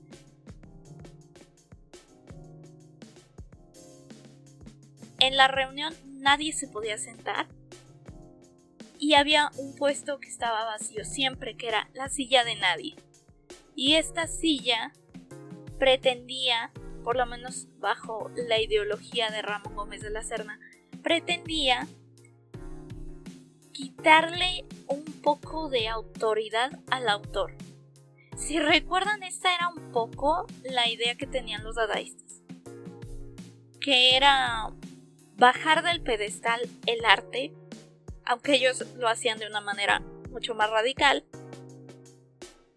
En 5.20 5.36
la 5.36 5.50
reunión 5.50 5.94
nadie 6.06 6.54
se 6.54 6.70
podía 6.70 6.98
sentar 6.98 7.59
y 9.00 9.14
había 9.14 9.50
un 9.58 9.74
puesto 9.76 10.20
que 10.20 10.28
estaba 10.28 10.66
vacío 10.66 11.06
siempre, 11.06 11.56
que 11.56 11.70
era 11.70 11.90
la 11.94 12.10
silla 12.10 12.44
de 12.44 12.56
nadie. 12.56 12.96
Y 13.76 13.96
esta 13.96 14.28
silla 14.28 14.92
pretendía, 15.80 16.72
por 17.04 17.16
lo 17.16 17.26
menos 17.26 17.68
bajo 17.80 18.30
la 18.36 18.60
ideología 18.60 19.30
de 19.30 19.42
Ramón 19.42 19.76
Gómez 19.76 20.02
de 20.02 20.10
la 20.10 20.22
Serna, 20.22 20.60
pretendía 21.02 21.88
quitarle 23.72 24.66
un 24.88 25.06
poco 25.24 25.70
de 25.70 25.88
autoridad 25.88 26.78
al 26.92 27.08
autor. 27.08 27.56
Si 28.36 28.60
recuerdan, 28.60 29.24
esta 29.24 29.56
era 29.56 29.70
un 29.70 29.92
poco 29.92 30.46
la 30.64 30.90
idea 30.90 31.16
que 31.16 31.28
tenían 31.28 31.64
los 31.64 31.76
dadaístas. 31.76 32.42
Que 33.80 34.18
era 34.18 34.74
bajar 35.38 35.84
del 35.84 36.02
pedestal 36.02 36.62
el 36.86 37.06
arte, 37.06 37.54
aunque 38.30 38.54
ellos 38.54 38.86
lo 38.96 39.10
hacían 39.10 39.40
de 39.40 39.48
una 39.48 39.60
manera 39.60 40.02
mucho 40.30 40.54
más 40.54 40.70
radical. 40.70 41.26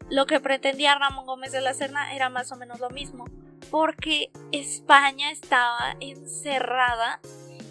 Lo 0.08 0.24
que 0.24 0.40
pretendía 0.40 0.98
Ramón 0.98 1.26
Gómez 1.26 1.52
de 1.52 1.60
la 1.60 1.74
Serna 1.74 2.16
era 2.16 2.30
más 2.30 2.50
o 2.52 2.56
menos 2.56 2.80
lo 2.80 2.88
mismo, 2.88 3.26
porque 3.70 4.32
España 4.50 5.30
estaba 5.30 5.94
encerrada 6.00 7.20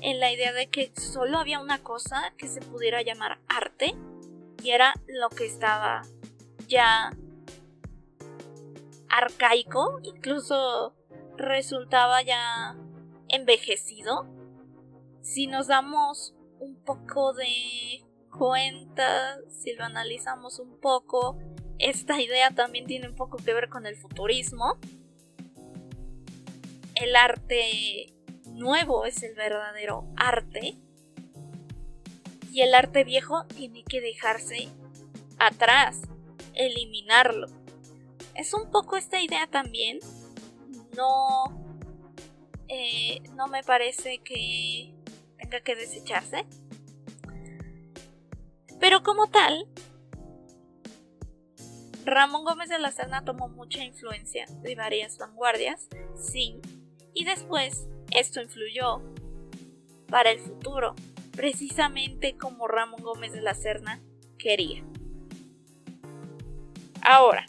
en 0.02 0.20
la 0.20 0.32
idea 0.32 0.54
de 0.54 0.70
que 0.70 0.94
solo 0.96 1.40
había 1.40 1.60
una 1.60 1.82
cosa 1.82 2.34
que 2.38 2.48
se 2.48 2.62
pudiera 2.62 3.02
llamar 3.02 3.40
arte 3.48 3.96
y 4.62 4.70
era 4.70 4.94
lo 5.08 5.30
que 5.30 5.48
estaba 5.48 6.04
ya 6.68 7.12
arcaico, 9.10 10.00
incluso 10.04 10.94
resultaba 11.36 12.22
ya 12.22 12.76
envejecido. 13.28 14.28
Si 15.22 15.48
nos 15.48 15.66
damos 15.66 16.36
un 16.62 16.76
poco 16.76 17.34
de 17.34 18.06
cuenta, 18.30 19.38
si 19.50 19.74
lo 19.74 19.84
analizamos 19.84 20.60
un 20.60 20.80
poco, 20.80 21.38
esta 21.80 22.22
idea 22.22 22.52
también 22.52 22.86
tiene 22.86 23.10
un 23.10 23.16
poco 23.16 23.38
que 23.38 23.54
ver 23.54 23.68
con 23.68 23.88
el 23.88 23.96
futurismo. 23.96 24.78
El 26.96 27.16
arte 27.16 28.14
nuevo 28.46 29.06
es 29.06 29.24
el 29.24 29.34
verdadero 29.34 30.08
arte. 30.16 30.78
Y 32.52 32.62
el 32.62 32.76
arte 32.76 33.04
viejo 33.04 33.46
tiene 33.48 33.84
que 33.84 34.00
dejarse 34.00 34.70
atrás, 35.40 36.02
eliminarlo. 36.54 37.48
Es 38.36 38.54
un 38.54 38.70
poco 38.70 38.98
esta 38.98 39.20
idea 39.22 39.48
también. 39.48 40.00
No, 40.96 41.46
eh, 42.68 43.22
no 43.36 43.48
me 43.48 43.64
parece 43.64 44.20
que 44.20 44.94
que 45.60 45.76
desecharse. 45.76 46.46
Pero 48.80 49.04
como 49.04 49.30
tal, 49.30 49.68
Ramón 52.06 52.46
Gómez 52.46 52.70
de 52.70 52.80
la 52.80 52.92
Serna 52.92 53.24
tomó 53.24 53.48
mucha 53.50 53.84
influencia 53.84 54.46
de 54.64 54.76
varias 54.76 55.18
vanguardias, 55.18 55.88
sí, 56.16 56.60
y 57.14 57.26
después 57.26 57.88
esto 58.12 58.42
influyó 58.42 59.02
para 60.08 60.32
el 60.32 60.40
futuro, 60.40 60.96
precisamente 61.36 62.38
como 62.38 62.68
Ramón 62.68 63.04
Gómez 63.04 63.34
de 63.34 63.42
la 63.42 63.54
Serna 63.54 64.02
quería. 64.40 64.84
Ahora, 67.04 67.46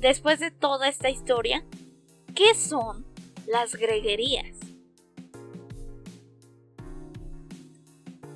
después 0.00 0.40
de 0.40 0.50
toda 0.50 0.88
esta 0.88 1.10
historia, 1.10 1.64
¿qué 2.34 2.54
son 2.54 3.06
las 3.46 3.74
greguerías? 3.76 4.63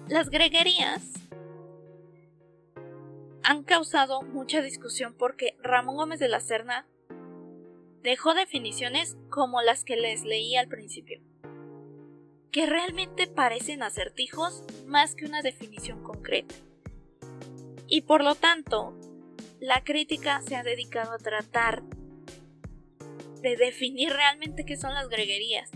Las 0.09 0.31
greguerías 0.31 1.03
han 3.43 3.63
causado 3.63 4.23
mucha 4.23 4.63
discusión 4.63 5.15
porque 5.15 5.59
Ramón 5.63 5.97
Gómez 5.97 6.19
de 6.19 6.29
la 6.29 6.41
Serna 6.41 6.89
dejó 8.03 8.33
definiciones 8.33 9.19
como 9.29 9.61
las 9.61 9.85
que 9.85 9.97
les 9.97 10.25
leí 10.25 10.57
al 10.57 10.67
principio, 10.67 11.21
que 12.51 12.65
realmente 12.65 13.27
parecen 13.27 13.83
acertijos 13.83 14.65
más 14.87 15.15
que 15.15 15.27
una 15.27 15.43
definición 15.43 16.03
concreta. 16.03 16.55
Y 17.87 18.01
por 18.01 18.25
lo 18.25 18.35
tanto, 18.35 18.99
la 19.61 19.85
crítica 19.85 20.41
se 20.41 20.57
ha 20.57 20.63
dedicado 20.63 21.13
a 21.13 21.19
tratar 21.19 21.83
de 23.43 23.57
definir 23.57 24.15
realmente 24.15 24.65
qué 24.65 24.79
son 24.79 24.95
las 24.95 25.11
greguerías. 25.11 25.71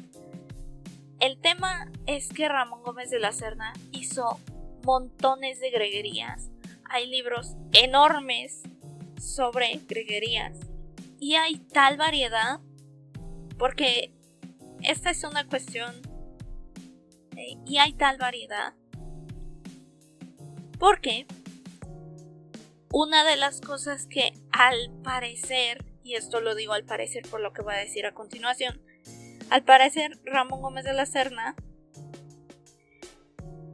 El 1.23 1.39
tema 1.39 1.89
es 2.09 2.31
que 2.31 2.49
Ramón 2.49 2.83
Gómez 2.83 3.09
de 3.09 3.21
la 3.21 3.31
Serna 3.31 3.73
hizo 3.93 4.41
montones 4.83 5.61
de 5.61 5.71
greguerías. 5.71 6.51
Hay 6.91 7.07
libros 7.07 7.55
enormes 7.73 8.63
sobre 9.21 9.79
greguerías. 9.87 10.59
Y 11.21 11.37
hay 11.37 11.59
tal 11.59 11.97
variedad 11.97 12.59
porque 13.57 14.13
esta 14.83 15.11
es 15.11 15.23
una 15.23 15.47
cuestión 15.47 15.95
eh, 17.37 17.57
y 17.67 17.79
hay 17.79 17.93
tal 17.93 18.19
variedad 18.19 18.75
porque 20.81 21.29
una 22.93 23.23
de 23.23 23.37
las 23.37 23.61
cosas 23.61 24.09
que 24.09 24.33
al 24.51 24.91
parecer, 25.05 25.85
y 26.03 26.17
esto 26.17 26.41
lo 26.41 26.57
digo 26.57 26.73
al 26.73 26.85
parecer 26.85 27.23
por 27.31 27.41
lo 27.41 27.53
que 27.53 27.63
voy 27.63 27.75
a 27.75 27.79
decir 27.79 28.07
a 28.07 28.13
continuación, 28.13 28.83
al 29.53 29.65
parecer 29.65 30.19
Ramón 30.25 30.62
Gómez 30.62 30.83
de 30.87 30.95
la 30.95 31.05
Serna 31.05 31.55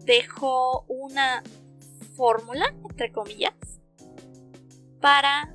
dejó 0.05 0.85
una 0.88 1.45
fórmula, 2.17 2.75
entre 2.83 3.12
comillas, 3.12 3.55
para 5.01 5.55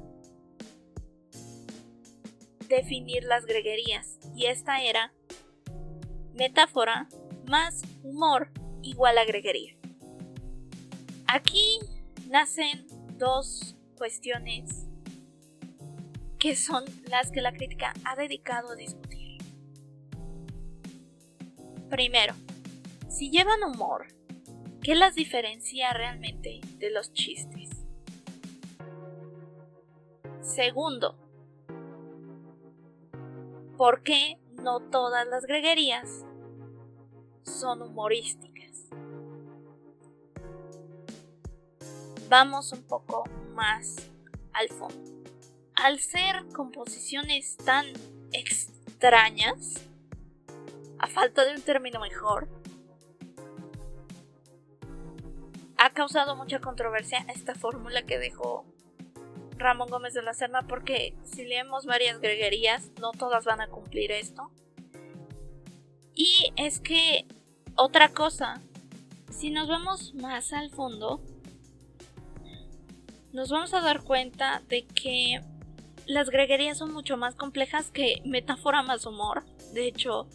definir 2.70 3.26
las 3.26 3.46
greguerías. 3.46 4.18
Y 4.34 4.46
esta 4.46 4.82
era 4.82 5.14
metáfora 6.34 7.10
más 7.46 7.82
humor 8.02 8.50
igual 8.82 9.18
a 9.18 9.26
greguería. 9.26 9.76
Aquí 11.28 11.80
nacen 12.30 12.88
dos 13.18 13.76
cuestiones 13.98 14.88
que 16.40 16.56
son 16.56 16.86
las 17.10 17.30
que 17.30 17.42
la 17.42 17.52
crítica 17.52 17.92
ha 18.06 18.16
dedicado 18.16 18.72
a 18.72 18.76
discutir. 18.78 19.13
Primero, 21.94 22.34
si 23.08 23.30
llevan 23.30 23.62
humor, 23.64 24.08
¿qué 24.82 24.96
las 24.96 25.14
diferencia 25.14 25.94
realmente 25.94 26.60
de 26.80 26.90
los 26.90 27.14
chistes? 27.14 27.70
Segundo, 30.42 31.16
¿por 33.78 34.02
qué 34.02 34.40
no 34.54 34.80
todas 34.80 35.28
las 35.28 35.46
greguerías 35.46 36.26
son 37.44 37.84
humorísticas? 37.84 38.90
vamos 42.28 42.72
un 42.72 42.82
poco 42.82 43.24
más 43.54 43.98
al 44.54 44.68
fondo. 44.70 45.12
Al 45.76 46.00
ser 46.00 46.44
composiciones 46.56 47.56
tan 47.58 47.86
extrañas, 48.32 49.93
a 51.04 51.08
falta 51.08 51.44
de 51.44 51.54
un 51.54 51.62
término 51.62 52.00
mejor, 52.00 52.48
ha 55.78 55.90
causado 55.90 56.38
mucha 56.38 56.60
controversia 56.60 57.26
esta 57.28 57.56
fórmula 57.56 58.04
que 58.04 58.18
dejó 58.18 58.66
Ramón 59.58 59.90
Gómez 59.90 60.14
de 60.14 60.22
la 60.22 60.34
Serna 60.34 60.62
porque 60.62 61.14
si 61.26 61.44
leemos 61.44 61.86
varias 61.86 62.22
greguerías 62.22 62.90
no 63.02 63.12
todas 63.12 63.44
van 63.44 63.60
a 63.60 63.68
cumplir 63.68 64.14
esto. 64.14 64.50
Y 66.16 66.54
es 66.56 66.80
que 66.80 67.26
otra 67.76 68.14
cosa, 68.14 68.62
si 69.30 69.50
nos 69.50 69.68
vamos 69.68 70.14
más 70.14 70.54
al 70.54 70.70
fondo, 70.70 71.20
nos 73.34 73.50
vamos 73.50 73.74
a 73.74 73.82
dar 73.82 74.04
cuenta 74.04 74.62
de 74.70 74.86
que 74.86 75.42
las 76.06 76.30
greguerías 76.30 76.78
son 76.78 76.94
mucho 76.94 77.18
más 77.18 77.36
complejas 77.36 77.92
que 77.92 78.22
metáfora 78.24 78.84
más 78.84 79.06
humor. 79.06 79.44
De 79.74 79.86
hecho, 79.86 80.30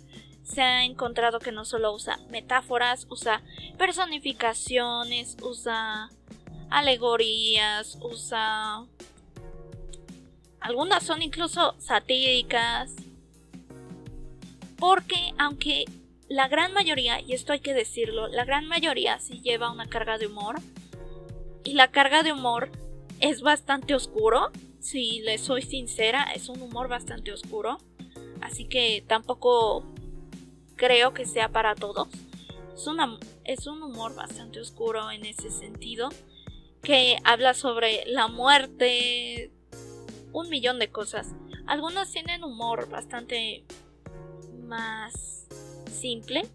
se 0.48 0.62
ha 0.62 0.84
encontrado 0.84 1.40
que 1.40 1.52
no 1.52 1.64
solo 1.64 1.92
usa 1.92 2.18
metáforas, 2.30 3.06
usa 3.10 3.42
personificaciones, 3.76 5.36
usa 5.42 6.10
alegorías, 6.70 7.98
usa... 8.00 8.86
Algunas 10.60 11.04
son 11.04 11.22
incluso 11.22 11.74
satíricas. 11.78 12.94
Porque 14.78 15.32
aunque 15.38 15.84
la 16.28 16.48
gran 16.48 16.72
mayoría, 16.72 17.20
y 17.20 17.34
esto 17.34 17.52
hay 17.52 17.60
que 17.60 17.74
decirlo, 17.74 18.28
la 18.28 18.44
gran 18.44 18.66
mayoría 18.66 19.18
sí 19.18 19.40
lleva 19.42 19.70
una 19.70 19.86
carga 19.86 20.18
de 20.18 20.26
humor, 20.26 20.60
y 21.62 21.74
la 21.74 21.88
carga 21.88 22.22
de 22.22 22.32
humor 22.32 22.70
es 23.20 23.42
bastante 23.42 23.94
oscuro. 23.94 24.50
Si 24.80 25.20
le 25.20 25.36
soy 25.36 25.62
sincera, 25.62 26.24
es 26.34 26.48
un 26.48 26.62
humor 26.62 26.88
bastante 26.88 27.32
oscuro. 27.32 27.78
Así 28.40 28.64
que 28.64 29.04
tampoco 29.06 29.84
creo 30.78 31.12
que 31.12 31.26
sea 31.26 31.50
para 31.50 31.74
todos. 31.74 32.08
Es, 32.74 32.86
es 33.44 33.66
un 33.66 33.82
humor 33.82 34.14
bastante 34.14 34.60
oscuro 34.60 35.10
en 35.10 35.26
ese 35.26 35.50
sentido. 35.50 36.08
Que 36.80 37.18
habla 37.24 37.52
sobre 37.52 38.06
la 38.06 38.28
muerte. 38.28 39.50
Un 40.32 40.48
millón 40.48 40.78
de 40.78 40.90
cosas. 40.90 41.34
Algunos 41.66 42.10
tienen 42.10 42.44
humor 42.44 42.88
bastante 42.88 43.64
más 44.62 45.46
simple. 45.92 46.46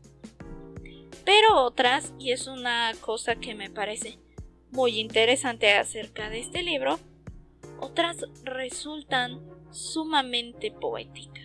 Pero 1.26 1.62
otras, 1.62 2.14
y 2.18 2.32
es 2.32 2.48
una 2.48 2.94
cosa 3.02 3.36
que 3.36 3.54
me 3.54 3.70
parece 3.70 4.18
muy 4.72 5.00
interesante 5.00 5.74
acerca 5.74 6.30
de 6.30 6.40
este 6.40 6.64
libro, 6.64 7.00
otras 7.80 8.26
resultan 8.44 9.40
sumamente 9.72 10.72
poéticas. 10.72 11.42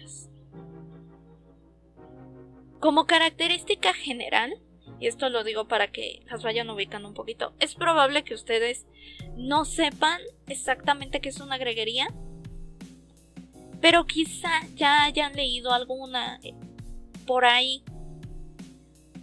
Como 2.80 3.06
característica 3.06 3.92
general, 3.92 4.54
y 5.00 5.08
esto 5.08 5.28
lo 5.28 5.42
digo 5.42 5.66
para 5.66 5.90
que 5.90 6.22
las 6.30 6.42
vayan 6.44 6.70
ubicando 6.70 7.08
un 7.08 7.14
poquito, 7.14 7.52
es 7.58 7.74
probable 7.74 8.22
que 8.22 8.34
ustedes 8.34 8.86
no 9.36 9.64
sepan 9.64 10.20
exactamente 10.46 11.20
qué 11.20 11.28
es 11.30 11.40
una 11.40 11.58
greguería, 11.58 12.08
pero 13.80 14.06
quizá 14.06 14.50
ya 14.74 15.04
hayan 15.04 15.34
leído 15.34 15.72
alguna 15.72 16.38
eh, 16.42 16.54
por 17.26 17.44
ahí, 17.44 17.82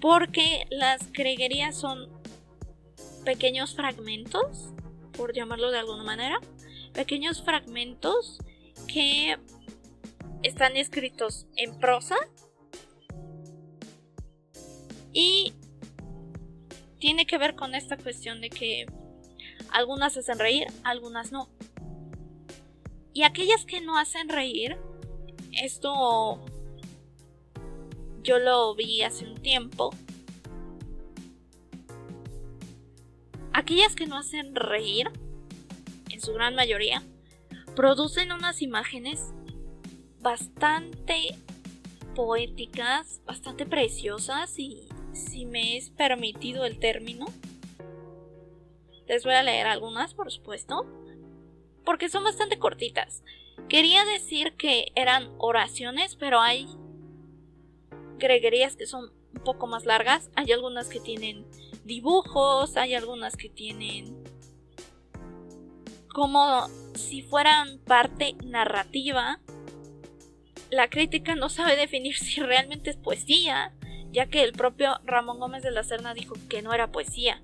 porque 0.02 0.66
las 0.70 1.12
greguerías 1.14 1.78
son 1.78 2.10
pequeños 3.24 3.74
fragmentos, 3.76 4.74
por 5.14 5.34
llamarlo 5.34 5.72
de 5.72 5.80
alguna 5.80 6.04
manera, 6.04 6.40
pequeños 6.94 7.42
fragmentos 7.42 8.38
que 8.88 9.38
están 10.44 10.76
escritos 10.76 11.48
en 11.56 11.78
prosa 11.80 12.18
y 15.16 15.54
tiene 17.00 17.26
que 17.26 17.38
ver 17.38 17.56
con 17.56 17.74
esta 17.74 17.96
cuestión 17.98 18.42
de 18.42 18.50
que 18.50 18.86
algunas 19.72 20.18
hacen 20.18 20.38
reír, 20.38 20.68
algunas 20.84 21.32
no. 21.32 21.48
Y 23.14 23.24
aquellas 23.24 23.66
que 23.66 23.80
no 23.80 23.98
hacen 23.98 24.28
reír, 24.28 24.78
esto 25.54 26.44
yo 28.24 28.40
lo 28.40 28.76
vi 28.76 29.04
hace 29.04 29.26
un 29.26 29.42
tiempo. 29.42 29.92
Aquellas 33.54 33.96
que 33.96 34.06
no 34.06 34.18
hacen 34.18 34.54
reír, 34.54 35.10
en 36.10 36.20
su 36.20 36.34
gran 36.34 36.56
mayoría, 36.56 37.02
producen 37.74 38.34
unas 38.34 38.62
imágenes 38.62 39.34
bastante 40.20 41.38
poéticas, 42.16 43.22
bastante 43.26 43.66
preciosas 43.66 44.60
y 44.60 44.90
si 45.16 45.46
me 45.46 45.78
es 45.78 45.90
permitido 45.90 46.66
el 46.66 46.80
término. 46.80 47.26
Les 49.08 49.24
voy 49.24 49.34
a 49.34 49.44
leer 49.44 49.68
algunas, 49.68 50.14
por 50.14 50.32
supuesto, 50.32 50.86
porque 51.84 52.10
son 52.10 52.24
bastante 52.24 52.58
cortitas. 52.58 53.24
Quería 53.70 54.04
decir 54.06 54.54
que 54.54 54.92
eran 54.96 55.34
oraciones, 55.38 56.16
pero 56.16 56.40
hay 56.40 56.68
greguerías 58.18 58.76
que 58.76 58.86
son 58.86 59.12
un 59.34 59.44
poco 59.44 59.68
más 59.68 59.86
largas. 59.86 60.30
Hay 60.36 60.52
algunas 60.52 60.90
que 60.90 61.00
tienen 61.00 61.46
dibujos, 61.84 62.78
hay 62.78 62.96
algunas 62.96 63.36
que 63.36 63.50
tienen 63.50 64.24
como 66.16 66.68
si 66.94 67.22
fueran 67.22 67.80
parte 67.80 68.36
narrativa. 68.44 69.42
La 70.72 70.90
crítica 70.90 71.36
no 71.36 71.50
sabe 71.50 71.76
definir 71.76 72.16
si 72.18 72.42
realmente 72.42 72.90
es 72.90 72.98
poesía, 72.98 73.74
ya 74.16 74.28
que 74.28 74.44
el 74.44 74.54
propio 74.54 74.98
Ramón 75.04 75.40
Gómez 75.40 75.62
de 75.62 75.72
la 75.72 75.84
Serna 75.84 76.14
dijo 76.14 76.36
que 76.48 76.62
no 76.62 76.74
era 76.74 76.90
poesía. 76.90 77.42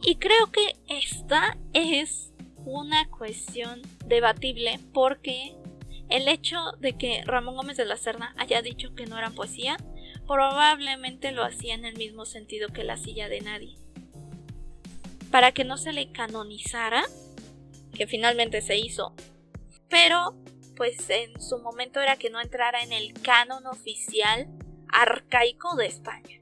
Y 0.00 0.14
creo 0.14 0.52
que 0.52 0.76
esta 0.86 1.58
es 1.72 2.32
una 2.64 3.10
cuestión 3.10 3.82
debatible 4.04 4.78
porque 4.94 5.56
el 6.08 6.28
hecho 6.28 6.56
de 6.78 6.92
que 6.92 7.22
Ramón 7.24 7.56
Gómez 7.56 7.76
de 7.76 7.84
la 7.84 7.96
Serna 7.96 8.32
haya 8.38 8.62
dicho 8.62 8.94
que 8.94 9.06
no 9.06 9.18
era 9.18 9.30
poesía 9.30 9.76
probablemente 10.28 11.32
lo 11.32 11.42
hacía 11.42 11.74
en 11.74 11.84
el 11.84 11.96
mismo 11.96 12.26
sentido 12.26 12.68
que 12.68 12.84
la 12.84 12.96
silla 12.96 13.28
de 13.28 13.40
nadie. 13.40 13.76
Para 15.32 15.50
que 15.50 15.64
no 15.64 15.78
se 15.78 15.92
le 15.92 16.12
canonizara, 16.12 17.02
que 17.92 18.06
finalmente 18.06 18.60
se 18.60 18.76
hizo, 18.76 19.16
pero 19.88 20.36
pues 20.76 21.10
en 21.10 21.40
su 21.40 21.58
momento 21.58 22.00
era 22.00 22.16
que 22.16 22.30
no 22.30 22.40
entrara 22.40 22.84
en 22.84 22.92
el 22.92 23.14
canon 23.14 23.66
oficial 23.66 24.46
arcaico 24.92 25.76
de 25.76 25.86
España. 25.86 26.38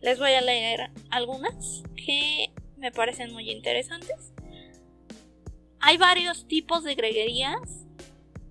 Les 0.00 0.18
voy 0.18 0.32
a 0.32 0.40
leer 0.40 0.90
algunas 1.10 1.82
que 1.96 2.52
me 2.76 2.90
parecen 2.90 3.32
muy 3.32 3.50
interesantes. 3.50 4.32
Hay 5.80 5.96
varios 5.96 6.46
tipos 6.48 6.84
de 6.84 6.94
greguerías. 6.94 7.86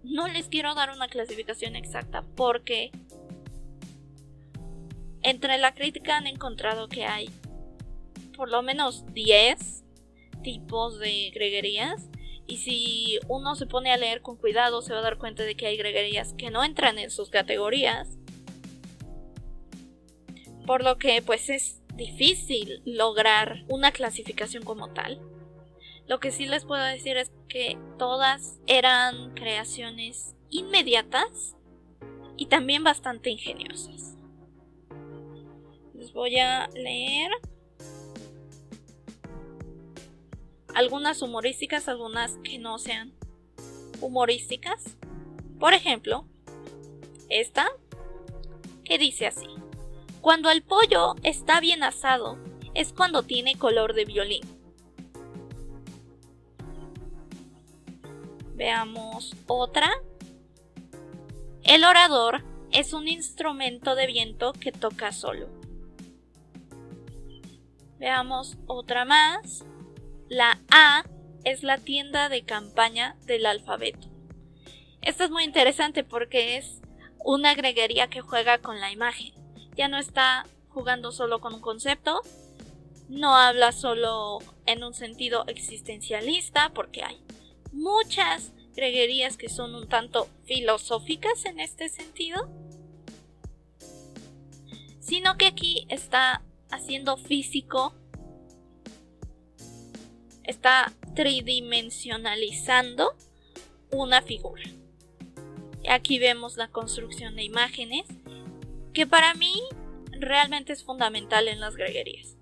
No 0.03 0.27
les 0.27 0.47
quiero 0.47 0.73
dar 0.75 0.91
una 0.91 1.07
clasificación 1.07 1.75
exacta 1.75 2.23
porque 2.35 2.91
entre 5.21 5.57
la 5.57 5.73
crítica 5.73 6.17
han 6.17 6.27
encontrado 6.27 6.87
que 6.87 7.05
hay 7.05 7.29
por 8.35 8.49
lo 8.49 8.63
menos 8.63 9.05
10 9.13 9.83
tipos 10.43 10.99
de 10.99 11.31
greguerías 11.33 12.09
y 12.51 12.57
si 12.57 13.17
uno 13.29 13.55
se 13.55 13.65
pone 13.65 13.93
a 13.93 13.97
leer 13.97 14.21
con 14.21 14.35
cuidado, 14.35 14.81
se 14.81 14.91
va 14.91 14.99
a 14.99 15.03
dar 15.03 15.17
cuenta 15.17 15.43
de 15.43 15.55
que 15.55 15.67
hay 15.67 15.77
greguerías 15.77 16.33
que 16.33 16.51
no 16.51 16.65
entran 16.65 16.99
en 16.99 17.09
sus 17.09 17.29
categorías. 17.29 18.09
Por 20.67 20.83
lo 20.83 20.97
que 20.97 21.21
pues 21.21 21.49
es 21.49 21.81
difícil 21.95 22.81
lograr 22.83 23.63
una 23.69 23.93
clasificación 23.93 24.65
como 24.65 24.89
tal. 24.89 25.21
Lo 26.07 26.19
que 26.19 26.31
sí 26.31 26.45
les 26.45 26.65
puedo 26.65 26.83
decir 26.83 27.15
es 27.15 27.31
que 27.47 27.77
todas 27.97 28.59
eran 28.67 29.33
creaciones 29.33 30.35
inmediatas 30.49 31.55
y 32.35 32.47
también 32.47 32.83
bastante 32.83 33.29
ingeniosas. 33.29 34.17
Les 35.93 36.11
voy 36.11 36.37
a 36.37 36.67
leer 36.73 37.31
algunas 40.75 41.21
humorísticas, 41.21 41.87
algunas 41.87 42.37
que 42.43 42.59
no 42.59 42.79
sean 42.79 43.13
humorísticas. 43.99 44.97
Por 45.59 45.73
ejemplo, 45.73 46.25
esta 47.29 47.67
que 48.83 48.97
dice 48.97 49.27
así. 49.27 49.47
Cuando 50.21 50.49
el 50.51 50.61
pollo 50.61 51.15
está 51.23 51.59
bien 51.59 51.83
asado 51.83 52.37
es 52.73 52.93
cuando 52.93 53.23
tiene 53.23 53.55
color 53.55 53.93
de 53.93 54.05
violín. 54.05 54.43
Veamos 58.55 59.35
otra. 59.47 59.89
El 61.63 61.83
orador 61.83 62.43
es 62.71 62.93
un 62.93 63.07
instrumento 63.07 63.95
de 63.95 64.07
viento 64.07 64.53
que 64.53 64.71
toca 64.71 65.11
solo. 65.11 65.49
Veamos 67.97 68.57
otra 68.67 69.05
más. 69.05 69.65
La 70.31 70.61
A 70.71 71.03
es 71.43 71.61
la 71.61 71.77
tienda 71.77 72.29
de 72.29 72.43
campaña 72.43 73.17
del 73.25 73.45
alfabeto. 73.45 74.07
Esto 75.01 75.25
es 75.25 75.29
muy 75.29 75.43
interesante 75.43 76.05
porque 76.05 76.55
es 76.55 76.79
una 77.19 77.53
greguería 77.53 78.07
que 78.07 78.21
juega 78.21 78.59
con 78.59 78.79
la 78.79 78.93
imagen. 78.93 79.33
Ya 79.75 79.89
no 79.89 79.97
está 79.97 80.47
jugando 80.69 81.11
solo 81.11 81.41
con 81.41 81.53
un 81.55 81.59
concepto, 81.59 82.21
no 83.09 83.35
habla 83.35 83.73
solo 83.73 84.39
en 84.67 84.85
un 84.85 84.93
sentido 84.93 85.43
existencialista, 85.47 86.71
porque 86.73 87.03
hay 87.03 87.21
muchas 87.73 88.53
greguerías 88.73 89.35
que 89.35 89.49
son 89.49 89.75
un 89.75 89.89
tanto 89.89 90.29
filosóficas 90.45 91.43
en 91.43 91.59
este 91.59 91.89
sentido, 91.89 92.47
sino 95.01 95.35
que 95.35 95.47
aquí 95.47 95.85
está 95.89 96.41
haciendo 96.69 97.17
físico 97.17 97.93
está 100.43 100.93
tridimensionalizando 101.15 103.15
una 103.91 104.21
figura. 104.21 104.63
Aquí 105.89 106.19
vemos 106.19 106.57
la 106.57 106.67
construcción 106.67 107.35
de 107.35 107.43
imágenes, 107.43 108.05
que 108.93 109.07
para 109.07 109.33
mí 109.33 109.53
realmente 110.11 110.73
es 110.73 110.83
fundamental 110.83 111.47
en 111.47 111.59
las 111.59 111.75
greguerías. 111.75 112.35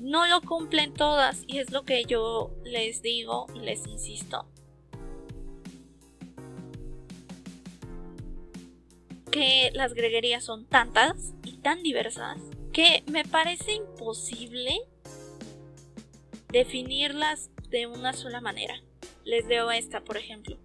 No 0.00 0.26
lo 0.26 0.42
cumplen 0.42 0.92
todas 0.92 1.42
y 1.46 1.58
es 1.58 1.70
lo 1.70 1.84
que 1.84 2.04
yo 2.04 2.54
les 2.64 3.02
digo 3.02 3.46
y 3.54 3.60
les 3.60 3.86
insisto. 3.86 4.46
Que 9.30 9.70
las 9.74 9.94
greguerías 9.94 10.44
son 10.44 10.66
tantas 10.66 11.34
y 11.44 11.58
tan 11.58 11.82
diversas 11.82 12.38
que 12.72 13.02
me 13.06 13.24
parece 13.24 13.72
imposible 13.72 14.80
definirlas 16.48 17.50
de 17.68 17.86
una 17.86 18.12
sola 18.12 18.40
manera. 18.40 18.80
Les 19.24 19.46
leo 19.46 19.70
esta, 19.70 20.02
por 20.02 20.16
ejemplo. 20.16 20.58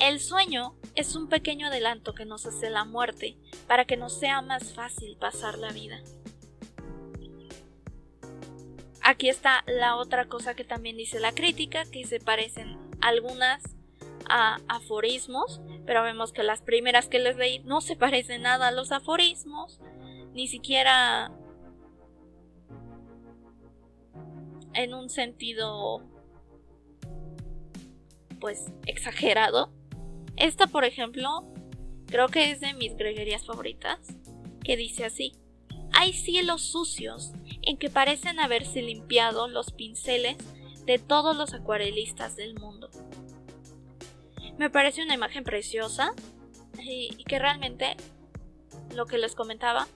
El 0.00 0.20
sueño 0.20 0.76
es 0.94 1.16
un 1.16 1.28
pequeño 1.28 1.66
adelanto 1.66 2.14
que 2.14 2.24
nos 2.24 2.46
hace 2.46 2.70
la 2.70 2.84
muerte 2.84 3.36
para 3.66 3.84
que 3.84 3.96
nos 3.96 4.18
sea 4.18 4.42
más 4.42 4.72
fácil 4.72 5.16
pasar 5.16 5.58
la 5.58 5.72
vida. 5.72 6.00
Aquí 9.02 9.28
está 9.28 9.64
la 9.66 9.96
otra 9.96 10.26
cosa 10.26 10.54
que 10.54 10.64
también 10.64 10.96
dice 10.96 11.18
la 11.18 11.32
crítica, 11.32 11.84
que 11.90 12.04
se 12.04 12.20
parecen 12.20 12.76
algunas 13.00 13.62
a 14.28 14.58
aforismos, 14.68 15.60
pero 15.86 16.02
vemos 16.02 16.32
que 16.32 16.42
las 16.42 16.62
primeras 16.62 17.08
que 17.08 17.18
les 17.18 17.36
leí 17.36 17.60
no 17.60 17.80
se 17.80 17.96
parecen 17.96 18.42
nada 18.42 18.68
a 18.68 18.72
los 18.72 18.92
aforismos, 18.92 19.80
ni 20.34 20.46
siquiera 20.46 21.32
en 24.74 24.94
un 24.94 25.10
sentido 25.10 26.02
pues 28.40 28.72
exagerado. 28.86 29.72
Esta, 30.36 30.66
por 30.66 30.84
ejemplo, 30.84 31.52
creo 32.06 32.28
que 32.28 32.50
es 32.50 32.60
de 32.60 32.74
mis 32.74 32.96
greguerías 32.96 33.44
favoritas, 33.44 33.98
que 34.62 34.76
dice 34.76 35.04
así. 35.04 35.32
Hay 35.92 36.12
cielos 36.12 36.62
sucios 36.62 37.32
en 37.62 37.76
que 37.76 37.90
parecen 37.90 38.38
haberse 38.38 38.82
limpiado 38.82 39.48
los 39.48 39.72
pinceles 39.72 40.36
de 40.84 40.98
todos 40.98 41.36
los 41.36 41.54
acuarelistas 41.54 42.36
del 42.36 42.54
mundo. 42.54 42.88
Me 44.58 44.70
parece 44.70 45.02
una 45.02 45.14
imagen 45.14 45.44
preciosa 45.44 46.14
y 46.80 47.24
que 47.24 47.38
realmente 47.38 47.96
lo 48.94 49.06
que 49.06 49.18
les 49.18 49.34
comentaba 49.34 49.86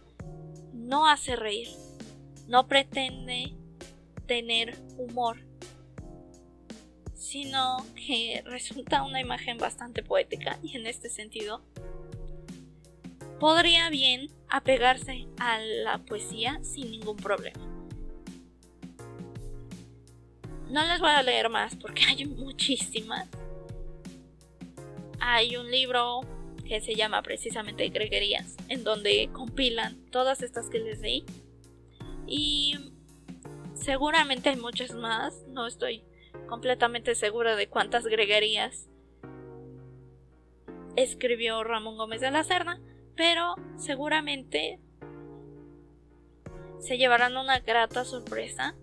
no 0.73 1.07
hace 1.07 1.37
reír, 1.37 1.69
no 2.49 2.67
pretende 2.67 3.55
tener 4.27 4.77
humor, 4.97 5.39
sino 7.15 7.79
que 7.95 8.43
resulta 8.47 9.03
una 9.03 9.21
imagen 9.21 9.59
bastante 9.59 10.03
poética 10.03 10.59
y 10.63 10.77
en 10.77 10.87
este 10.87 11.09
sentido 11.09 11.63
podría 13.39 13.91
bien 13.91 14.31
apegarse 14.49 15.27
a 15.39 15.59
la 15.59 15.99
poesía 15.99 16.61
sin 16.63 16.91
ningún 16.91 17.17
problema. 17.17 17.61
No 20.71 20.87
les 20.87 21.01
voy 21.01 21.11
a 21.11 21.23
leer 21.23 21.51
más 21.51 21.77
porque 21.77 22.03
hay 22.09 22.25
muchísimas. 22.25 23.29
Hay 25.21 25.57
un 25.57 25.71
libro 25.71 26.21
que 26.67 26.81
se 26.81 26.95
llama 26.95 27.23
precisamente 27.23 27.89
Greguerías, 27.89 28.57
en 28.69 28.83
donde 28.83 29.29
compilan 29.33 29.97
todas 30.11 30.43
estas 30.43 30.71
que 30.71 30.79
les 30.79 31.01
leí. 31.01 31.25
Y 32.27 32.92
seguramente 33.83 34.51
hay 34.51 34.57
muchas 34.57 34.93
más, 34.93 35.43
no 35.49 35.67
estoy 35.67 36.05
completamente 36.49 37.15
segura 37.15 37.57
de 37.57 37.69
cuántas 37.69 38.05
greguerías 38.05 38.89
escribió 40.97 41.65
Ramón 41.65 41.97
Gómez 41.97 42.21
de 42.21 42.31
la 42.31 42.45
Serna, 42.45 42.81
pero 43.17 43.57
seguramente 43.77 44.79
se 46.79 46.97
llevarán 46.97 47.37
una 47.37 47.61
grata 47.61 48.05
sorpresa. 48.05 48.75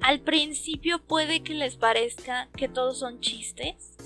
Al 0.00 0.20
principio 0.20 1.00
puede 1.02 1.42
que 1.42 1.54
les 1.54 1.76
parezca 1.76 2.48
que 2.56 2.68
todos 2.68 2.98
son 2.98 3.20
chistes, 3.20 3.96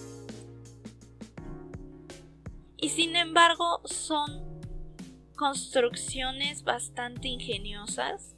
y 2.76 2.90
sin 2.90 3.16
embargo 3.16 3.80
son 3.84 4.60
construcciones 5.34 6.62
bastante 6.62 7.28
ingeniosas 7.28 8.35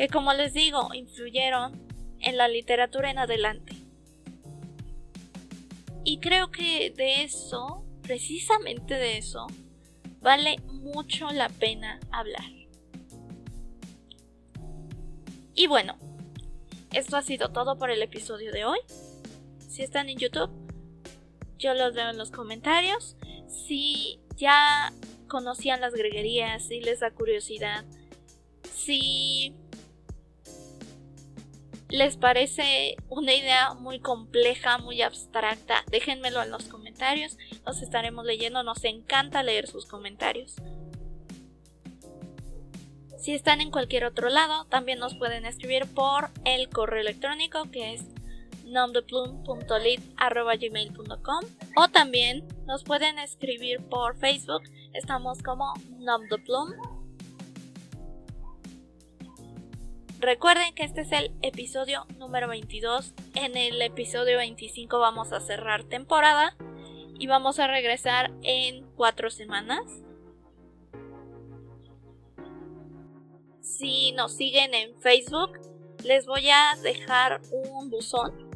que 0.00 0.08
como 0.08 0.32
les 0.32 0.54
digo 0.54 0.94
influyeron 0.94 1.78
en 2.20 2.38
la 2.38 2.48
literatura 2.48 3.10
en 3.10 3.18
adelante. 3.18 3.76
Y 6.04 6.20
creo 6.20 6.50
que 6.50 6.90
de 6.96 7.22
eso, 7.22 7.84
precisamente 8.00 8.94
de 8.94 9.18
eso, 9.18 9.46
vale 10.22 10.56
mucho 10.68 11.30
la 11.32 11.50
pena 11.50 12.00
hablar. 12.10 12.50
Y 15.54 15.66
bueno, 15.66 15.98
esto 16.94 17.18
ha 17.18 17.22
sido 17.22 17.50
todo 17.50 17.76
por 17.76 17.90
el 17.90 18.00
episodio 18.00 18.52
de 18.52 18.64
hoy. 18.64 18.78
Si 19.68 19.82
están 19.82 20.08
en 20.08 20.16
YouTube, 20.16 20.50
yo 21.58 21.74
los 21.74 21.94
leo 21.94 22.08
en 22.08 22.16
los 22.16 22.30
comentarios. 22.30 23.18
Si 23.46 24.18
ya 24.36 24.94
conocían 25.28 25.82
las 25.82 25.92
greguerías, 25.92 26.68
si 26.68 26.80
les 26.80 27.00
da 27.00 27.10
curiosidad, 27.10 27.84
si 28.64 29.54
les 31.90 32.16
parece 32.16 32.96
una 33.08 33.34
idea 33.34 33.74
muy 33.74 34.00
compleja, 34.00 34.78
muy 34.78 35.02
abstracta, 35.02 35.84
déjenmelo 35.90 36.42
en 36.42 36.50
los 36.50 36.68
comentarios. 36.68 37.36
Los 37.66 37.82
estaremos 37.82 38.24
leyendo, 38.24 38.62
nos 38.62 38.82
encanta 38.84 39.42
leer 39.42 39.66
sus 39.66 39.84
comentarios. 39.86 40.54
Si 43.18 43.34
están 43.34 43.60
en 43.60 43.70
cualquier 43.70 44.06
otro 44.06 44.30
lado, 44.30 44.64
también 44.66 44.98
nos 44.98 45.14
pueden 45.14 45.44
escribir 45.44 45.84
por 45.92 46.30
el 46.44 46.70
correo 46.70 47.02
electrónico 47.02 47.70
que 47.70 47.92
es 47.94 48.06
nomdeplum.lit.gmail.com 48.64 51.44
o 51.76 51.88
también 51.88 52.48
nos 52.66 52.84
pueden 52.84 53.18
escribir 53.18 53.80
por 53.88 54.16
Facebook, 54.16 54.62
estamos 54.94 55.42
como 55.42 55.74
nomdeplum. 55.98 56.99
Recuerden 60.20 60.74
que 60.74 60.84
este 60.84 61.00
es 61.00 61.12
el 61.12 61.32
episodio 61.40 62.04
número 62.18 62.46
22. 62.46 63.14
En 63.36 63.56
el 63.56 63.80
episodio 63.80 64.36
25 64.36 64.98
vamos 64.98 65.32
a 65.32 65.40
cerrar 65.40 65.84
temporada 65.84 66.54
y 67.18 67.26
vamos 67.26 67.58
a 67.58 67.66
regresar 67.66 68.30
en 68.42 68.84
cuatro 68.96 69.30
semanas. 69.30 69.80
Si 73.62 74.12
nos 74.12 74.36
siguen 74.36 74.74
en 74.74 74.94
Facebook, 75.00 75.58
les 76.04 76.26
voy 76.26 76.50
a 76.50 76.76
dejar 76.82 77.40
un 77.50 77.88
buzón 77.88 78.50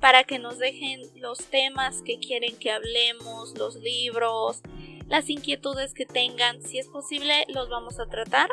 para 0.00 0.24
que 0.24 0.40
nos 0.40 0.58
dejen 0.58 1.02
los 1.14 1.38
temas 1.38 2.02
que 2.02 2.18
quieren 2.18 2.58
que 2.58 2.72
hablemos, 2.72 3.56
los 3.56 3.76
libros, 3.76 4.60
las 5.06 5.30
inquietudes 5.30 5.94
que 5.94 6.04
tengan. 6.04 6.60
Si 6.62 6.80
es 6.80 6.88
posible, 6.88 7.44
los 7.46 7.68
vamos 7.68 8.00
a 8.00 8.06
tratar. 8.06 8.48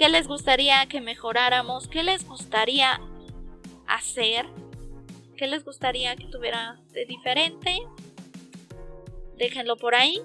¿Qué 0.00 0.08
les 0.08 0.26
gustaría 0.28 0.86
que 0.86 1.02
mejoráramos? 1.02 1.86
¿Qué 1.86 2.02
les 2.02 2.26
gustaría 2.26 3.02
hacer? 3.86 4.46
¿Qué 5.36 5.46
les 5.46 5.62
gustaría 5.62 6.16
que 6.16 6.24
tuviera 6.24 6.80
de 6.92 7.04
diferente? 7.04 7.80
Déjenlo 9.36 9.76
por 9.76 9.94
ahí. 9.94 10.22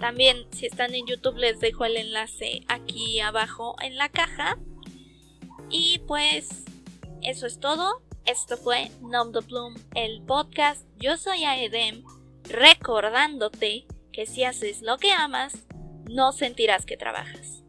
También 0.00 0.46
si 0.52 0.66
están 0.66 0.94
en 0.94 1.06
YouTube 1.06 1.38
les 1.38 1.60
dejo 1.60 1.86
el 1.86 1.96
enlace 1.96 2.60
aquí 2.68 3.20
abajo 3.20 3.76
en 3.80 3.96
la 3.96 4.10
caja 4.10 4.58
y 5.70 6.00
pues 6.00 6.66
eso 7.22 7.46
es 7.46 7.58
todo. 7.58 8.02
Esto 8.26 8.58
fue 8.58 8.90
Nom 9.00 9.32
de 9.32 9.40
Plum, 9.40 9.76
el 9.94 10.20
podcast. 10.26 10.86
Yo 10.98 11.16
soy 11.16 11.44
Aedem, 11.44 12.04
recordándote 12.42 13.86
que 14.12 14.26
si 14.26 14.44
haces 14.44 14.82
lo 14.82 14.98
que 14.98 15.12
amas, 15.12 15.66
no 16.08 16.32
sentirás 16.32 16.86
que 16.86 16.96
trabajas. 16.96 17.62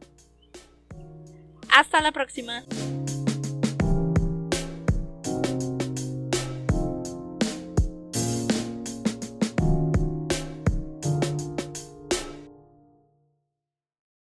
Hasta 1.69 2.02
la 2.02 2.12
próxima. 2.12 2.63